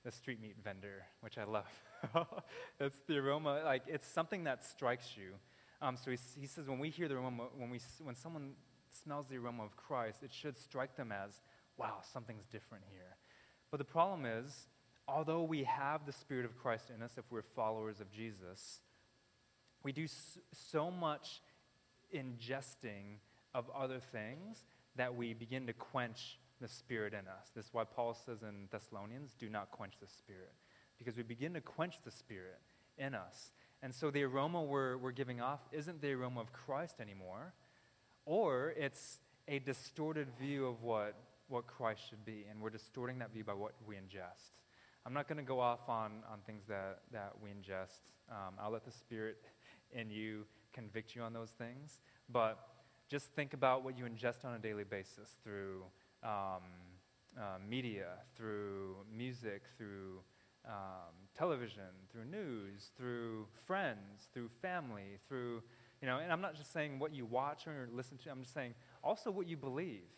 [0.04, 1.66] the street meat vendor, which I love.
[2.80, 5.32] it's the aroma, like, it's something that strikes you.
[5.82, 8.52] Um, so he, he says, when we hear the aroma, when, we, when someone
[9.02, 11.40] smells the aroma of Christ, it should strike them as,
[11.76, 13.16] wow, something's different here.
[13.72, 14.68] But the problem is,
[15.08, 18.82] although we have the Spirit of Christ in us if we're followers of Jesus,
[19.82, 20.06] we do
[20.52, 21.40] so much
[22.16, 23.18] ingesting
[23.54, 24.64] of other things
[24.96, 27.50] that we begin to quench the Spirit in us.
[27.54, 30.52] This is why Paul says in Thessalonians, do not quench the Spirit.
[30.98, 32.60] Because we begin to quench the Spirit
[32.96, 33.52] in us.
[33.82, 37.52] And so the aroma we're, we're giving off isn't the aroma of Christ anymore,
[38.24, 41.14] or it's a distorted view of what,
[41.48, 44.56] what Christ should be, and we're distorting that view by what we ingest.
[45.04, 48.10] I'm not going to go off on, on things that, that we ingest.
[48.28, 49.36] Um, I'll let the Spirit
[49.92, 50.46] in you
[50.76, 52.58] convict you on those things, but
[53.08, 55.82] just think about what you ingest on a daily basis through
[56.22, 56.62] um,
[57.38, 60.20] uh, media, through music, through
[60.66, 65.62] um, television, through news, through friends, through family, through,
[66.02, 68.54] you know, and I'm not just saying what you watch or listen to, I'm just
[68.54, 70.08] saying also what you believe.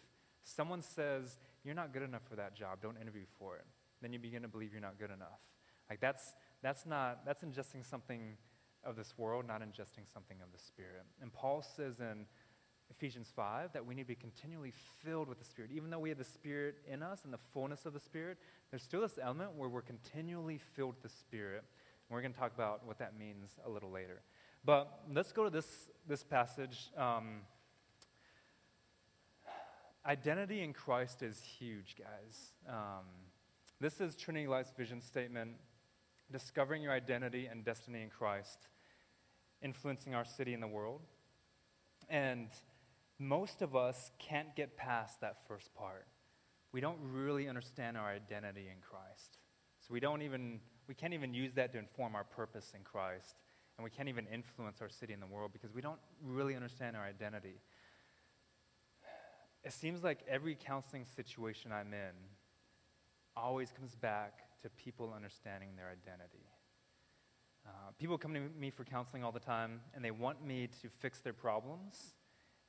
[0.45, 3.67] Someone says, you're not good enough for that job, don't interview for it.
[4.01, 5.41] Then you begin to believe you're not good enough.
[5.91, 8.37] Like that's, that's not, that's ingesting something
[8.89, 11.05] of this world, not ingesting something of the Spirit.
[11.21, 12.27] And Paul says in
[12.91, 14.73] Ephesians 5 that we need to be continually
[15.05, 15.71] filled with the Spirit.
[15.75, 18.39] Even though we have the Spirit in us and the fullness of the Spirit,
[18.71, 21.65] there's still this element where we're continually filled with the Spirit.
[22.09, 24.23] And we're going to talk about what that means a little later.
[24.65, 26.91] But let's go to this, this passage.
[26.97, 27.43] Um,
[30.07, 32.53] identity in Christ is huge, guys.
[32.69, 33.05] Um,
[33.81, 35.53] this is Trinity Life's vision statement
[36.31, 38.69] discovering your identity and destiny in Christ,
[39.63, 41.01] influencing our city and the world.
[42.09, 42.49] And
[43.19, 46.07] most of us can't get past that first part.
[46.73, 49.39] We don't really understand our identity in Christ.
[49.81, 53.37] So we don't even we can't even use that to inform our purpose in Christ.
[53.77, 56.97] And we can't even influence our city and the world because we don't really understand
[56.97, 57.61] our identity.
[59.65, 62.15] It seems like every counseling situation I'm in
[63.37, 66.47] always comes back to people understanding their identity.
[67.69, 70.89] Uh, people come to me for counseling all the time, and they want me to
[70.89, 72.15] fix their problems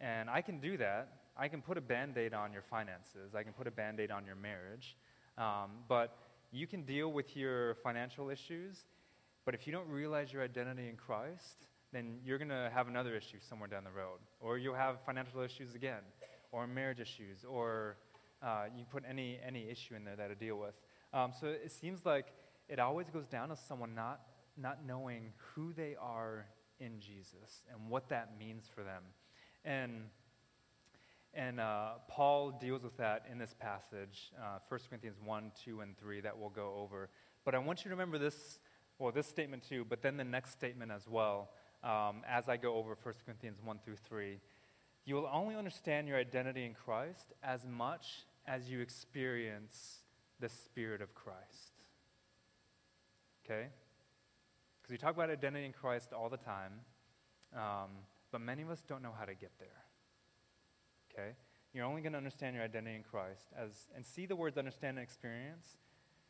[0.01, 1.09] and I can do that.
[1.37, 4.11] I can put a band aid on your finances, I can put a band aid
[4.11, 4.97] on your marriage.
[5.37, 6.17] Um, but
[6.51, 8.85] you can deal with your financial issues,
[9.45, 13.15] but if you don't realize your identity in Christ, then you're going to have another
[13.15, 14.19] issue somewhere down the road.
[14.41, 16.01] Or you'll have financial issues again,
[16.51, 17.97] or marriage issues, or
[18.43, 20.75] uh, you put any, any issue in there that to deal with.
[21.13, 22.27] Um, so it seems like
[22.67, 24.19] it always goes down to someone not,
[24.59, 26.45] not knowing who they are
[26.79, 29.03] in Jesus and what that means for them.
[29.65, 30.03] And,
[31.33, 35.97] and uh, Paul deals with that in this passage, uh, 1 Corinthians 1, 2, and
[35.97, 37.09] 3, that we'll go over.
[37.45, 38.59] But I want you to remember this,
[38.97, 41.49] well, this statement too, but then the next statement as well,
[41.83, 44.39] um, as I go over 1 Corinthians 1 through 3.
[45.05, 49.99] You will only understand your identity in Christ as much as you experience
[50.39, 51.79] the Spirit of Christ.
[53.45, 53.67] Okay?
[54.89, 56.73] Because we talk about identity in Christ all the time.
[57.55, 57.89] Um,
[58.31, 59.67] but many of us don't know how to get there.
[61.13, 61.29] Okay?
[61.73, 64.97] You're only going to understand your identity in Christ as and see the words understand
[64.97, 65.77] and experience.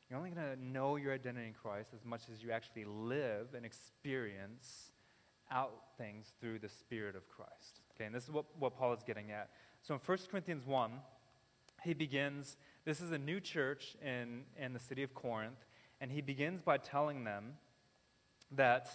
[0.10, 3.54] You're only going to know your identity in Christ as much as you actually live
[3.56, 4.91] and experience
[5.50, 7.80] out things through the Spirit of Christ.
[7.95, 9.52] Okay, and this is what, what Paul is getting at.
[9.84, 10.91] So in 1 Corinthians 1,
[11.84, 15.65] he begins, this is a new church in, in the city of Corinth,
[16.02, 17.54] and he begins by telling them
[18.55, 18.89] that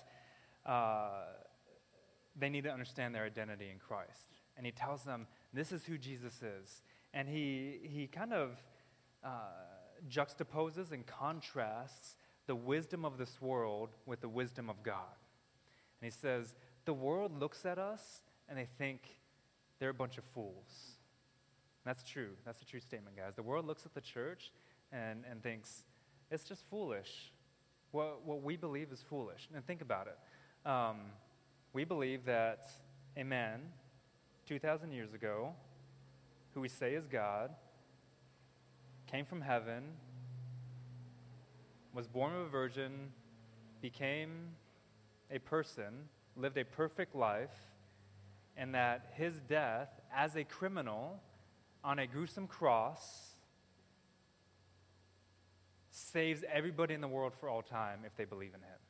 [0.66, 1.24] uh,
[2.36, 4.38] they need to understand their identity in Christ.
[4.56, 6.82] And he tells them, this is who Jesus is.
[7.12, 8.62] And he, he kind of
[9.24, 9.28] uh,
[10.08, 15.16] juxtaposes and contrasts the wisdom of this world with the wisdom of God.
[16.00, 19.00] And he says, the world looks at us and they think
[19.78, 20.98] they're a bunch of fools.
[21.84, 22.30] That's true.
[22.44, 23.34] That's a true statement, guys.
[23.36, 24.52] The world looks at the church
[24.92, 25.84] and, and thinks
[26.30, 27.32] it's just foolish.
[27.94, 29.48] What, what we believe is foolish.
[29.54, 30.68] And think about it.
[30.68, 30.96] Um,
[31.72, 32.66] we believe that
[33.16, 33.60] a man
[34.48, 35.54] 2,000 years ago,
[36.52, 37.50] who we say is God,
[39.06, 39.84] came from heaven,
[41.94, 43.12] was born of a virgin,
[43.80, 44.48] became
[45.30, 47.54] a person, lived a perfect life,
[48.56, 51.20] and that his death as a criminal
[51.84, 53.33] on a gruesome cross
[55.94, 58.80] saves everybody in the world for all time if they believe in him.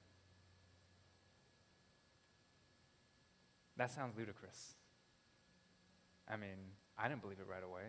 [3.76, 4.72] That sounds ludicrous.
[6.26, 6.56] I mean,
[6.96, 7.82] I didn't believe it right away.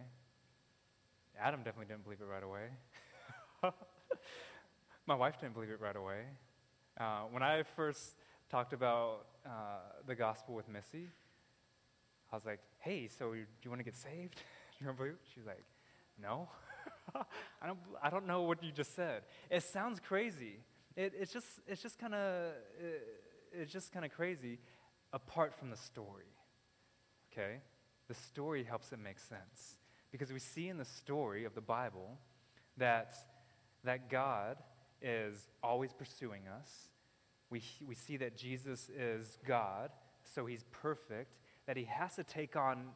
[1.39, 2.67] Adam definitely didn't believe it right away.
[5.08, 6.23] My wife didn't believe it right away.
[6.99, 8.15] Uh, when I first
[8.49, 9.49] talked about uh,
[10.06, 11.08] the gospel with Missy,
[12.34, 14.36] I was like, hey, so do you want to get saved?
[14.36, 14.41] do
[14.80, 15.17] you want to believe?
[15.34, 15.63] She's like,
[16.21, 16.49] no.
[17.61, 19.23] I, don't, I don't know what you just said.
[19.49, 20.59] It sounds crazy.
[20.95, 23.07] It, it's just, it's just kind of, uh, it,
[23.53, 24.59] it's just kind of crazy
[25.13, 26.25] apart from the story.
[27.31, 27.57] Okay?
[28.07, 29.77] The story helps it make sense.
[30.11, 32.17] Because we see in the story of the Bible
[32.77, 33.13] that,
[33.83, 34.57] that God
[35.01, 36.89] is always pursuing us.
[37.49, 39.91] We, we see that Jesus is God,
[40.23, 41.35] so he's perfect,
[41.67, 42.87] that he has to take on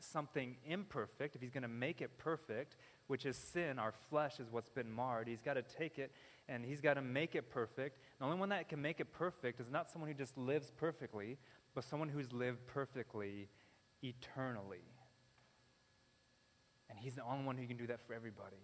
[0.00, 2.76] something imperfect if he's going to make it perfect,
[3.08, 3.78] which is sin.
[3.78, 5.26] Our flesh is what's been marred.
[5.26, 6.12] He's got to take it
[6.48, 7.98] and he's got to make it perfect.
[8.18, 11.36] The only one that can make it perfect is not someone who just lives perfectly,
[11.74, 13.48] but someone who's lived perfectly
[14.02, 14.84] eternally.
[16.88, 18.56] And he's the only one who can do that for everybody.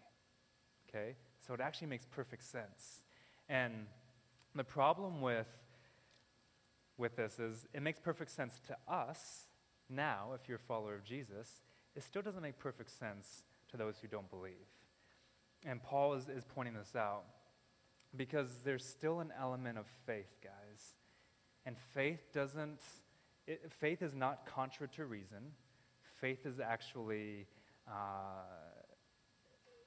[0.89, 1.17] Okay?
[1.47, 3.03] So it actually makes perfect sense.
[3.49, 3.87] And
[4.55, 5.49] the problem with,
[6.97, 9.47] with this is it makes perfect sense to us
[9.91, 11.61] now, if you're a follower of Jesus.
[11.95, 14.53] It still doesn't make perfect sense to those who don't believe.
[15.67, 17.25] And Paul is, is pointing this out
[18.17, 20.95] because there's still an element of faith, guys.
[21.67, 22.81] And faith doesn't,
[23.47, 25.53] it, faith is not contra to reason.
[26.21, 27.47] Faith is actually,
[27.89, 28.45] uh,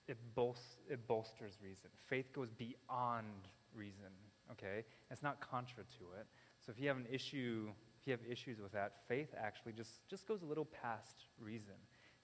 [0.07, 1.89] it, bolst, it bolsters reason.
[2.09, 4.11] Faith goes beyond reason,
[4.51, 4.83] okay?
[5.09, 6.27] It's not contra to it.
[6.65, 7.69] So if you have an issue,
[8.01, 11.75] if you have issues with that, faith actually just, just goes a little past reason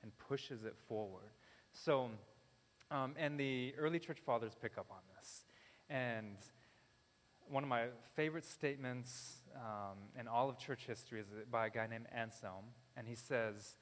[0.02, 1.32] and pushes it forward.
[1.74, 2.10] So,
[2.92, 5.44] um, and the early church fathers pick up on this.
[5.90, 6.38] And
[7.50, 11.88] one of my favorite statements um, in all of church history is by a guy
[11.88, 12.66] named Anselm.
[12.96, 13.76] And he says,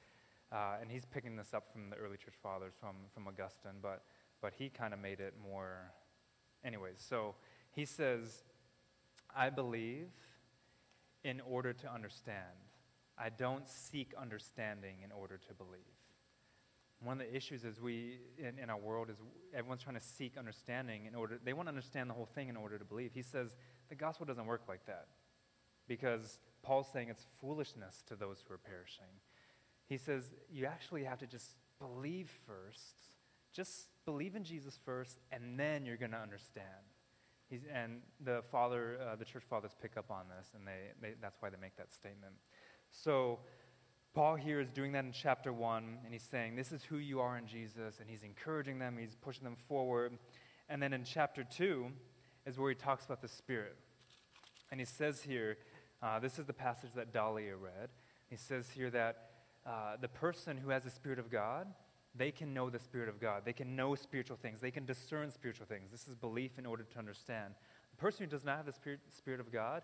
[0.50, 4.02] uh, and he's picking this up from the early church fathers, from, from Augustine, but,
[4.40, 5.92] but he kind of made it more.
[6.64, 7.34] Anyways, so
[7.72, 8.42] he says,
[9.34, 10.08] I believe
[11.24, 12.36] in order to understand.
[13.18, 16.01] I don't seek understanding in order to believe.
[17.02, 19.16] One of the issues is we, in, in our world, is
[19.54, 22.56] everyone's trying to seek understanding in order, they want to understand the whole thing in
[22.56, 23.10] order to believe.
[23.12, 23.56] He says
[23.88, 25.08] the gospel doesn't work like that
[25.88, 29.20] because Paul's saying it's foolishness to those who are perishing.
[29.86, 33.10] He says you actually have to just believe first.
[33.52, 36.66] Just believe in Jesus first, and then you're going to understand.
[37.50, 41.14] He's, and the father, uh, the church fathers pick up on this, and they, they,
[41.20, 42.32] that's why they make that statement.
[42.90, 43.40] So
[44.14, 47.20] Paul here is doing that in chapter 1, and he's saying, This is who you
[47.20, 50.18] are in Jesus, and he's encouraging them, he's pushing them forward.
[50.68, 51.86] And then in chapter 2
[52.46, 53.76] is where he talks about the Spirit.
[54.70, 55.56] And he says here,
[56.02, 57.88] uh, this is the passage that Dahlia read.
[58.28, 59.30] He says here that
[59.64, 61.68] uh, the person who has the Spirit of God,
[62.14, 63.42] they can know the Spirit of God.
[63.44, 64.60] They can know spiritual things.
[64.60, 65.90] They can discern spiritual things.
[65.90, 67.54] This is belief in order to understand.
[67.92, 69.82] The person who does not have the Spirit, Spirit of God,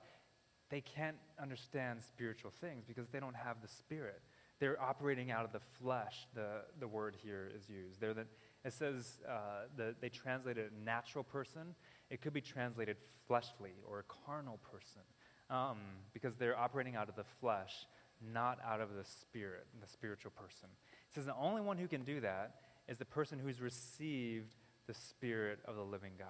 [0.70, 4.20] they can't understand spiritual things because they don't have the Spirit.
[4.60, 8.00] They're operating out of the flesh, the, the word here is used.
[8.00, 8.26] They're the,
[8.64, 11.74] it says uh, the, they translate it natural person.
[12.10, 15.02] It could be translated fleshly or a carnal person
[15.48, 15.78] um,
[16.12, 17.86] because they're operating out of the flesh,
[18.32, 20.68] not out of the spirit, the spiritual person.
[21.08, 22.56] It says the only one who can do that
[22.88, 24.54] is the person who's received
[24.86, 26.26] the Spirit of the living God.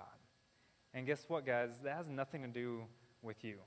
[0.92, 1.70] And guess what, guys?
[1.84, 2.82] That has nothing to do
[3.22, 3.58] with you.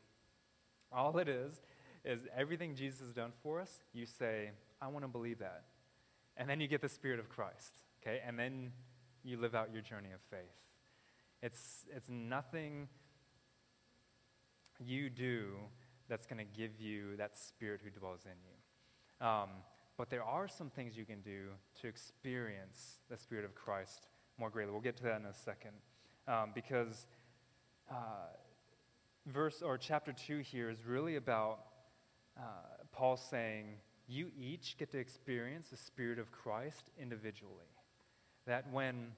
[0.91, 1.61] All it is,
[2.03, 5.63] is everything Jesus has done for us, you say, I want to believe that.
[6.37, 8.21] And then you get the Spirit of Christ, okay?
[8.25, 8.71] And then
[9.23, 10.39] you live out your journey of faith.
[11.43, 12.87] It's, it's nothing
[14.79, 15.53] you do
[16.09, 19.25] that's going to give you that Spirit who dwells in you.
[19.27, 19.49] Um,
[19.97, 21.49] but there are some things you can do
[21.81, 24.07] to experience the Spirit of Christ
[24.39, 24.71] more greatly.
[24.71, 25.73] We'll get to that in a second.
[26.27, 27.05] Um, because
[27.89, 28.33] uh,
[29.25, 31.59] verse or chapter 2 here is really about
[32.37, 32.41] uh,
[32.91, 33.65] Paul saying,
[34.07, 37.69] You each get to experience the Spirit of Christ individually.
[38.47, 39.11] That when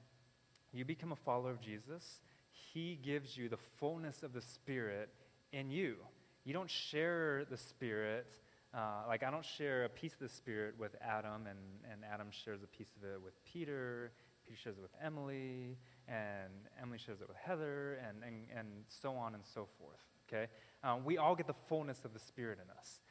[0.71, 5.09] you become a follower of Jesus, He gives you the fullness of the Spirit
[5.51, 5.95] in you.
[6.43, 8.27] You don't share the Spirit.
[8.73, 11.59] Uh, like, I don't share a piece of the Spirit with Adam, and,
[11.91, 14.11] and Adam shares a piece of it with Peter.
[14.45, 15.77] Peter shares it with Emily,
[16.07, 19.99] and Emily shares it with Heather, and, and, and so on and so forth.
[20.27, 20.47] Okay?
[20.83, 23.01] Um, we all get the fullness of the Spirit in us.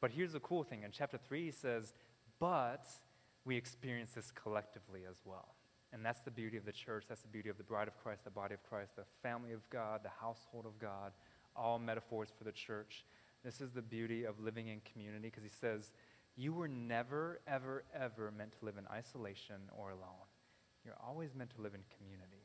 [0.00, 1.94] But here's the cool thing in chapter 3, he says,
[2.40, 2.84] But
[3.44, 5.54] we experience this collectively as well.
[5.92, 7.04] And that's the beauty of the church.
[7.08, 9.68] That's the beauty of the bride of Christ, the body of Christ, the family of
[9.68, 11.12] God, the household of God,
[11.54, 13.04] all metaphors for the church.
[13.44, 15.92] This is the beauty of living in community because he says,
[16.34, 20.21] You were never, ever, ever meant to live in isolation or alone.
[20.84, 22.42] You're always meant to live in community.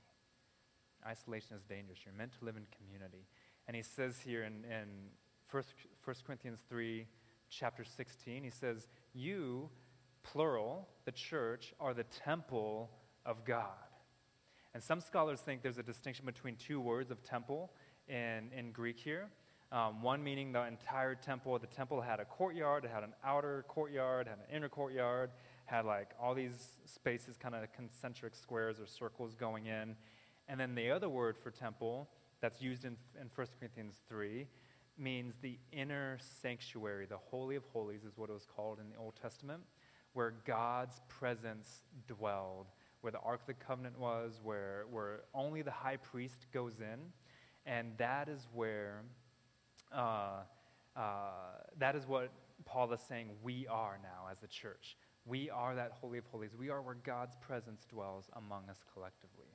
[1.06, 2.00] Isolation is dangerous.
[2.06, 3.26] You're meant to live in community.
[3.68, 4.88] And he says here in, in
[5.52, 5.64] 1,
[6.04, 7.06] 1 Corinthians 3,
[7.50, 9.70] chapter 16, he says, You,
[10.24, 12.92] plural, the church, are the temple
[13.26, 13.68] of God.
[14.74, 17.72] And some scholars think there's a distinction between two words of temple
[18.08, 19.30] in, in Greek here.
[19.72, 21.58] Um, one meaning the entire temple.
[21.60, 25.32] The temple had a courtyard, it had an outer courtyard, had an inner courtyard,
[25.68, 29.96] had like all these spaces, kind of concentric squares or circles going in.
[30.48, 32.10] And then the other word for temple
[32.42, 34.48] that's used in, in 1 Corinthians 3
[34.98, 37.06] means the inner sanctuary.
[37.06, 39.62] The Holy of Holies is what it was called in the Old Testament,
[40.14, 42.68] where God's presence dwelled,
[43.02, 47.00] where the Ark of the Covenant was, where, where only the high priest goes in.
[47.66, 49.02] And that is where,
[49.94, 50.44] uh,
[50.96, 51.02] uh,
[51.78, 52.32] that is what
[52.64, 54.96] Paul is saying we are now as the church.
[55.28, 56.52] We are that Holy of Holies.
[56.58, 59.48] We are where God's presence dwells among us collectively.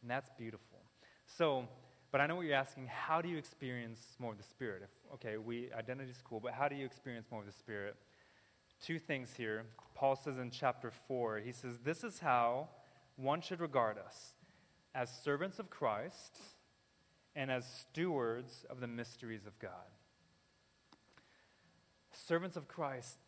[0.00, 0.78] And that's beautiful.
[1.26, 1.66] So,
[2.12, 2.86] but I know what you're asking.
[2.86, 4.82] How do you experience more of the Spirit?
[4.84, 7.96] If, okay, we identity is cool, but how do you experience more of the Spirit?
[8.80, 9.66] Two things here.
[9.94, 12.68] Paul says in chapter 4, he says, This is how
[13.16, 14.34] one should regard us
[14.94, 16.38] as servants of Christ
[17.34, 19.70] and as stewards of the mysteries of God.
[22.12, 23.18] Servants of Christ,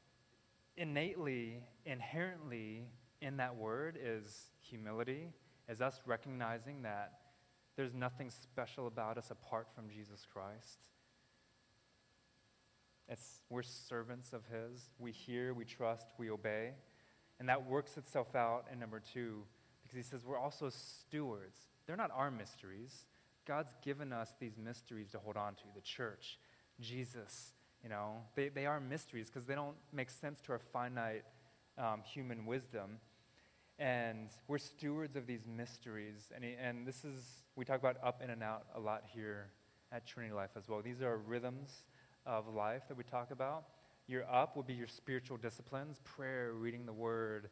[0.80, 2.86] innately, inherently
[3.20, 5.28] in that word is humility,
[5.68, 7.12] is us recognizing that
[7.76, 10.88] there's nothing special about us apart from Jesus Christ.
[13.08, 14.90] It's, we're servants of His.
[14.98, 16.72] We hear, we trust, we obey.
[17.38, 19.42] And that works itself out in number two,
[19.82, 21.58] because He says we're also stewards.
[21.86, 23.04] They're not our mysteries.
[23.46, 26.38] God's given us these mysteries to hold on to the church,
[26.80, 27.52] Jesus.
[27.82, 31.24] You know, they, they are mysteries because they don't make sense to our finite
[31.78, 32.98] um, human wisdom.
[33.78, 36.30] And we're stewards of these mysteries.
[36.34, 37.24] And, and this is,
[37.56, 39.46] we talk about up in and out a lot here
[39.90, 40.82] at Trinity Life as well.
[40.82, 41.84] These are rhythms
[42.26, 43.64] of life that we talk about.
[44.06, 47.48] Your up would be your spiritual disciplines prayer, reading the word,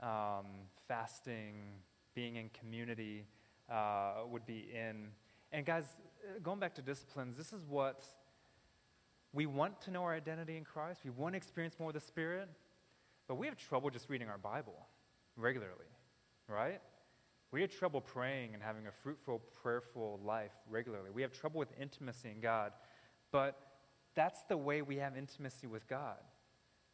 [0.00, 0.46] um,
[0.86, 1.54] fasting,
[2.14, 3.24] being in community
[3.70, 5.08] uh, would be in.
[5.50, 5.84] And guys,
[6.42, 8.04] going back to disciplines, this is what
[9.32, 11.00] we want to know our identity in Christ.
[11.04, 12.48] We want to experience more of the Spirit,
[13.26, 14.86] but we have trouble just reading our Bible
[15.36, 15.86] regularly,
[16.48, 16.80] right?
[17.50, 21.10] We have trouble praying and having a fruitful, prayerful life regularly.
[21.12, 22.72] We have trouble with intimacy in God,
[23.32, 23.58] but
[24.14, 26.18] that's the way we have intimacy with God,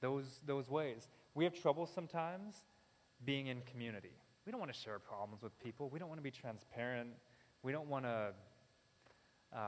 [0.00, 1.08] those, those ways.
[1.34, 2.64] We have trouble sometimes
[3.24, 4.12] being in community.
[4.44, 5.88] We don't want to share problems with people.
[5.88, 7.10] We don't want to be transparent.
[7.62, 8.32] We don't want to,
[9.56, 9.58] uh,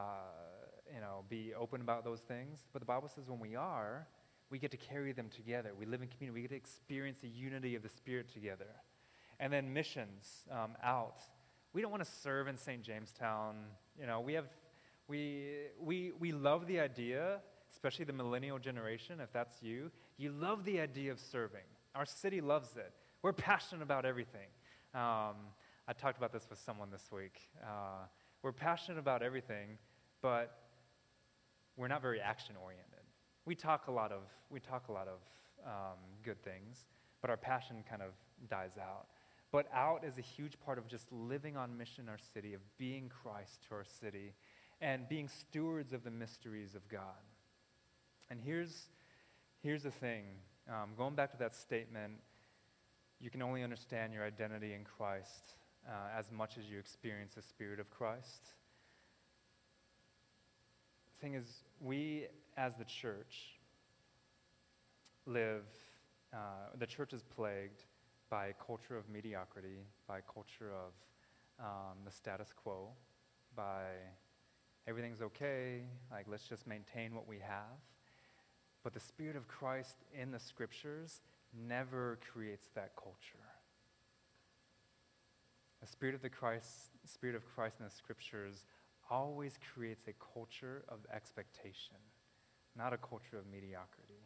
[0.95, 2.61] you know, be open about those things.
[2.73, 4.07] But the Bible says when we are,
[4.51, 5.73] we get to carry them together.
[5.79, 6.35] We live in community.
[6.35, 8.69] We get to experience the unity of the Spirit together.
[9.41, 11.23] And then missions um, out.
[11.73, 12.83] We don't want to serve in St.
[12.83, 13.57] Jamestown.
[14.01, 14.47] You know, we have,
[15.09, 19.91] we, we, we love the idea, especially the millennial generation, if that's you.
[20.17, 21.61] You love the idea of serving.
[21.95, 22.93] Our city loves it.
[23.23, 24.49] We're passionate about everything.
[24.95, 25.37] Um,
[25.89, 27.41] I talked about this with someone this week.
[27.63, 28.07] Uh,
[28.43, 29.79] we're passionate about everything,
[30.23, 30.66] but
[31.77, 32.97] we're not very action oriented
[33.47, 35.21] we talk a lot of, we talk a lot of
[35.65, 36.85] um, good things,
[37.23, 38.11] but our passion kind of
[38.51, 39.07] dies out.
[39.53, 42.61] But out is a huge part of just living on mission in our city, of
[42.77, 44.35] being Christ to our city,
[44.81, 47.23] and being stewards of the mysteries of God.
[48.29, 48.89] And here's,
[49.63, 50.25] here's the thing
[50.69, 52.15] um, going back to that statement,
[53.21, 55.55] you can only understand your identity in Christ
[55.89, 58.51] uh, as much as you experience the Spirit of Christ.
[61.21, 63.59] Thing is, we as the church
[65.27, 65.65] live,
[66.33, 66.37] uh,
[66.79, 67.85] the church is plagued
[68.29, 72.89] by a culture of mediocrity, by a culture of um, the status quo,
[73.55, 73.85] by
[74.87, 77.81] everything's okay, like let's just maintain what we have.
[78.83, 81.21] But the Spirit of Christ in the scriptures
[81.67, 83.17] never creates that culture.
[85.81, 88.67] The Spirit of the Christ, Spirit of Christ in the Scriptures
[89.11, 91.97] always creates a culture of expectation,
[92.77, 94.23] not a culture of mediocrity.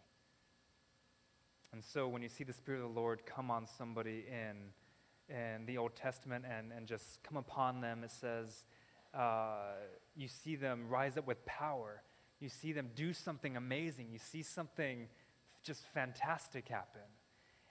[1.72, 5.66] And so when you see the Spirit of the Lord come on somebody in, in
[5.66, 8.64] the Old Testament and, and just come upon them, it says,
[9.14, 9.74] uh,
[10.16, 12.02] you see them rise up with power.
[12.40, 14.08] You see them do something amazing.
[14.10, 15.08] You see something
[15.62, 17.02] just fantastic happen.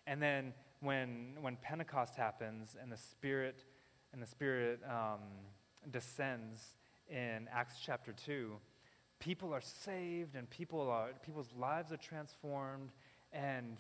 [0.08, 3.66] And then when, when Pentecost happens and the Spirit,
[4.14, 5.20] and the Spirit um,
[5.92, 6.76] descends
[7.10, 8.52] in Acts chapter 2,
[9.20, 12.92] people are saved and people are, people's lives are transformed
[13.34, 13.78] and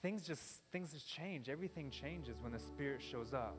[0.00, 1.48] things just, things just change.
[1.48, 3.56] Everything changes when the Spirit shows up.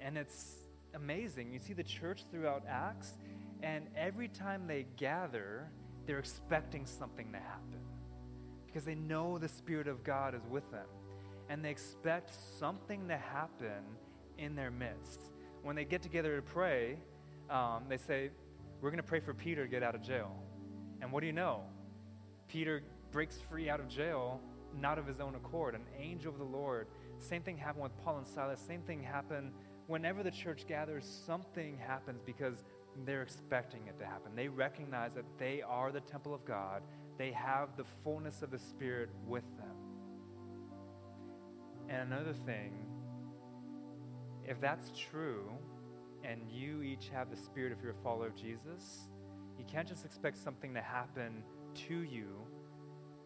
[0.00, 0.56] And it's
[0.94, 1.52] amazing.
[1.52, 3.18] You see the church throughout Acts,
[3.62, 5.70] and every time they gather,
[6.06, 7.78] they're expecting something to happen
[8.66, 10.86] because they know the Spirit of God is with them.
[11.48, 13.84] And they expect something to happen
[14.38, 15.20] in their midst.
[15.62, 16.96] When they get together to pray,
[17.52, 18.30] um, they say,
[18.80, 20.34] We're going to pray for Peter to get out of jail.
[21.00, 21.62] And what do you know?
[22.48, 24.40] Peter breaks free out of jail,
[24.80, 25.74] not of his own accord.
[25.74, 26.86] An angel of the Lord.
[27.18, 28.60] Same thing happened with Paul and Silas.
[28.60, 29.52] Same thing happened
[29.86, 32.64] whenever the church gathers, something happens because
[33.04, 34.32] they're expecting it to happen.
[34.34, 36.82] They recognize that they are the temple of God,
[37.18, 39.66] they have the fullness of the Spirit with them.
[41.88, 42.72] And another thing,
[44.46, 45.50] if that's true,
[46.24, 49.08] and you each have the Spirit if you're a follower of Jesus,
[49.58, 51.42] you can't just expect something to happen
[51.88, 52.28] to you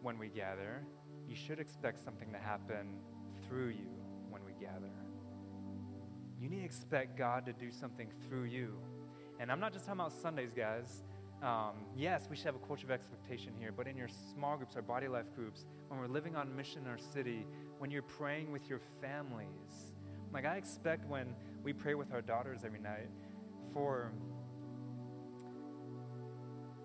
[0.03, 0.85] when we gather.
[1.29, 2.99] You should expect something to happen
[3.47, 3.89] through you
[4.31, 4.93] when we gather.
[6.41, 8.75] You need to expect God to do something through you.
[9.41, 11.03] And I'm not just talking about Sundays, guys.
[11.43, 14.75] Um, yes, we should have a culture of expectation here, but in your small groups,
[14.77, 17.47] our body life groups, when we're living on mission in our city,
[17.79, 19.93] when you're praying with your families,
[20.33, 21.35] like I expect when
[21.67, 23.09] we pray with our daughters every night
[23.73, 24.13] for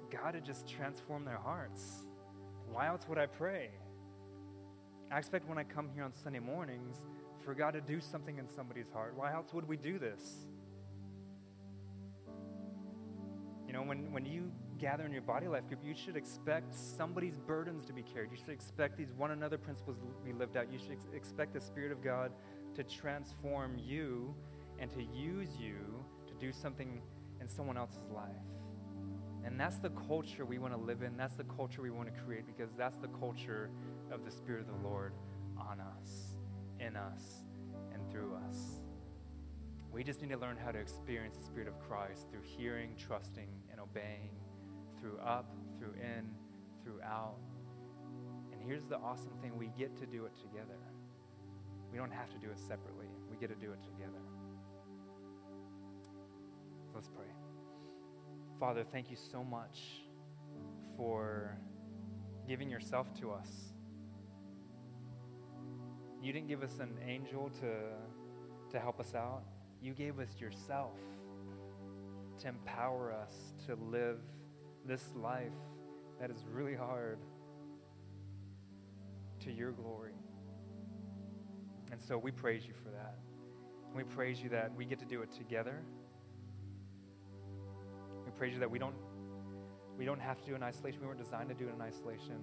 [0.10, 2.08] God to just transform their hearts.
[2.68, 3.70] Why else would I pray?
[5.12, 6.98] I expect when I come here on Sunday mornings
[7.46, 9.14] for God to do something in somebody's heart.
[9.16, 10.48] Why else would we do this?
[13.68, 17.38] You know, when, when you gather in your body life group, you should expect somebody's
[17.38, 18.32] burdens to be carried.
[18.32, 20.74] You should expect these one another principles to be lived out.
[20.74, 22.32] You should ex- expect the Spirit of God
[22.74, 24.34] to transform you
[24.82, 25.78] and to use you
[26.28, 27.02] to do something
[27.40, 28.30] in someone else's life.
[29.46, 31.16] And that's the culture we want to live in.
[31.16, 33.70] That's the culture we want to create because that's the culture
[34.12, 35.14] of the Spirit of the Lord
[35.58, 36.36] on us
[36.80, 37.44] in us
[37.94, 38.82] and through us.
[39.92, 43.50] We just need to learn how to experience the Spirit of Christ through hearing, trusting,
[43.70, 44.32] and obeying,
[45.00, 46.30] through up, through in,
[46.84, 47.38] through out.
[48.52, 50.80] And here's the awesome thing we get to do it together.
[51.92, 54.22] We don't have to do it separately, we get to do it together.
[56.94, 57.26] Let's pray.
[58.60, 60.04] Father, thank you so much
[60.98, 61.58] for
[62.48, 63.74] giving yourself to us.
[66.22, 69.44] You didn't give us an angel to, to help us out.
[69.82, 70.98] You gave us yourself
[72.40, 73.34] to empower us
[73.68, 74.20] to live
[74.86, 75.52] this life
[76.20, 77.20] that is really hard
[79.40, 80.14] to your glory.
[81.92, 83.18] And so we praise you for that.
[83.96, 85.84] We praise you that we get to do it together.
[88.42, 88.96] Praise you that we don't
[90.00, 91.00] we don't have to do it in isolation.
[91.02, 92.40] We weren't designed to do it in isolation.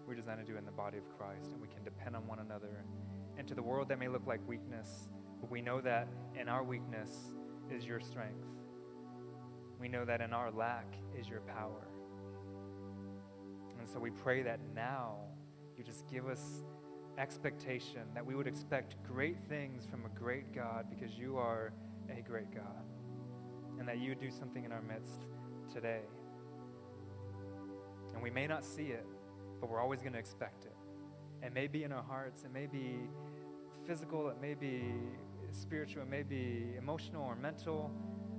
[0.00, 2.16] We we're designed to do it in the body of Christ, and we can depend
[2.16, 2.86] on one another
[3.36, 5.10] and to the world, that may look like weakness,
[5.42, 6.08] but we know that
[6.40, 7.10] in our weakness
[7.70, 8.46] is your strength.
[9.78, 10.86] We know that in our lack
[11.20, 11.86] is your power.
[13.78, 15.16] And so we pray that now
[15.76, 16.64] you just give us
[17.18, 21.74] expectation, that we would expect great things from a great God because you are
[22.08, 22.86] a great God.
[23.78, 25.26] And that you would do something in our midst
[25.72, 26.00] today.
[28.14, 29.06] And we may not see it,
[29.60, 30.76] but we're always going to expect it.
[31.44, 32.96] It may be in our hearts, it may be
[33.86, 34.82] physical, it may be
[35.50, 37.90] spiritual, it may be emotional or mental,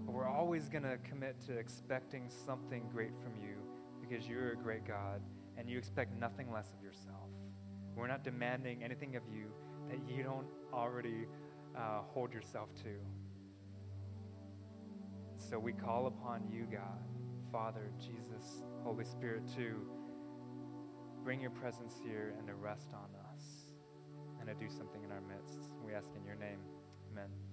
[0.05, 3.55] but we're always going to commit to expecting something great from you
[4.01, 5.21] because you're a great God
[5.57, 7.29] and you expect nothing less of yourself.
[7.95, 9.47] We're not demanding anything of you
[9.89, 11.27] that you don't already
[11.75, 12.95] uh, hold yourself to.
[15.37, 16.99] So we call upon you, God,
[17.53, 19.75] Father, Jesus, Holy Spirit, to
[21.23, 23.43] bring your presence here and to rest on us
[24.39, 25.69] and to do something in our midst.
[25.85, 26.57] We ask in your name.
[27.11, 27.52] Amen.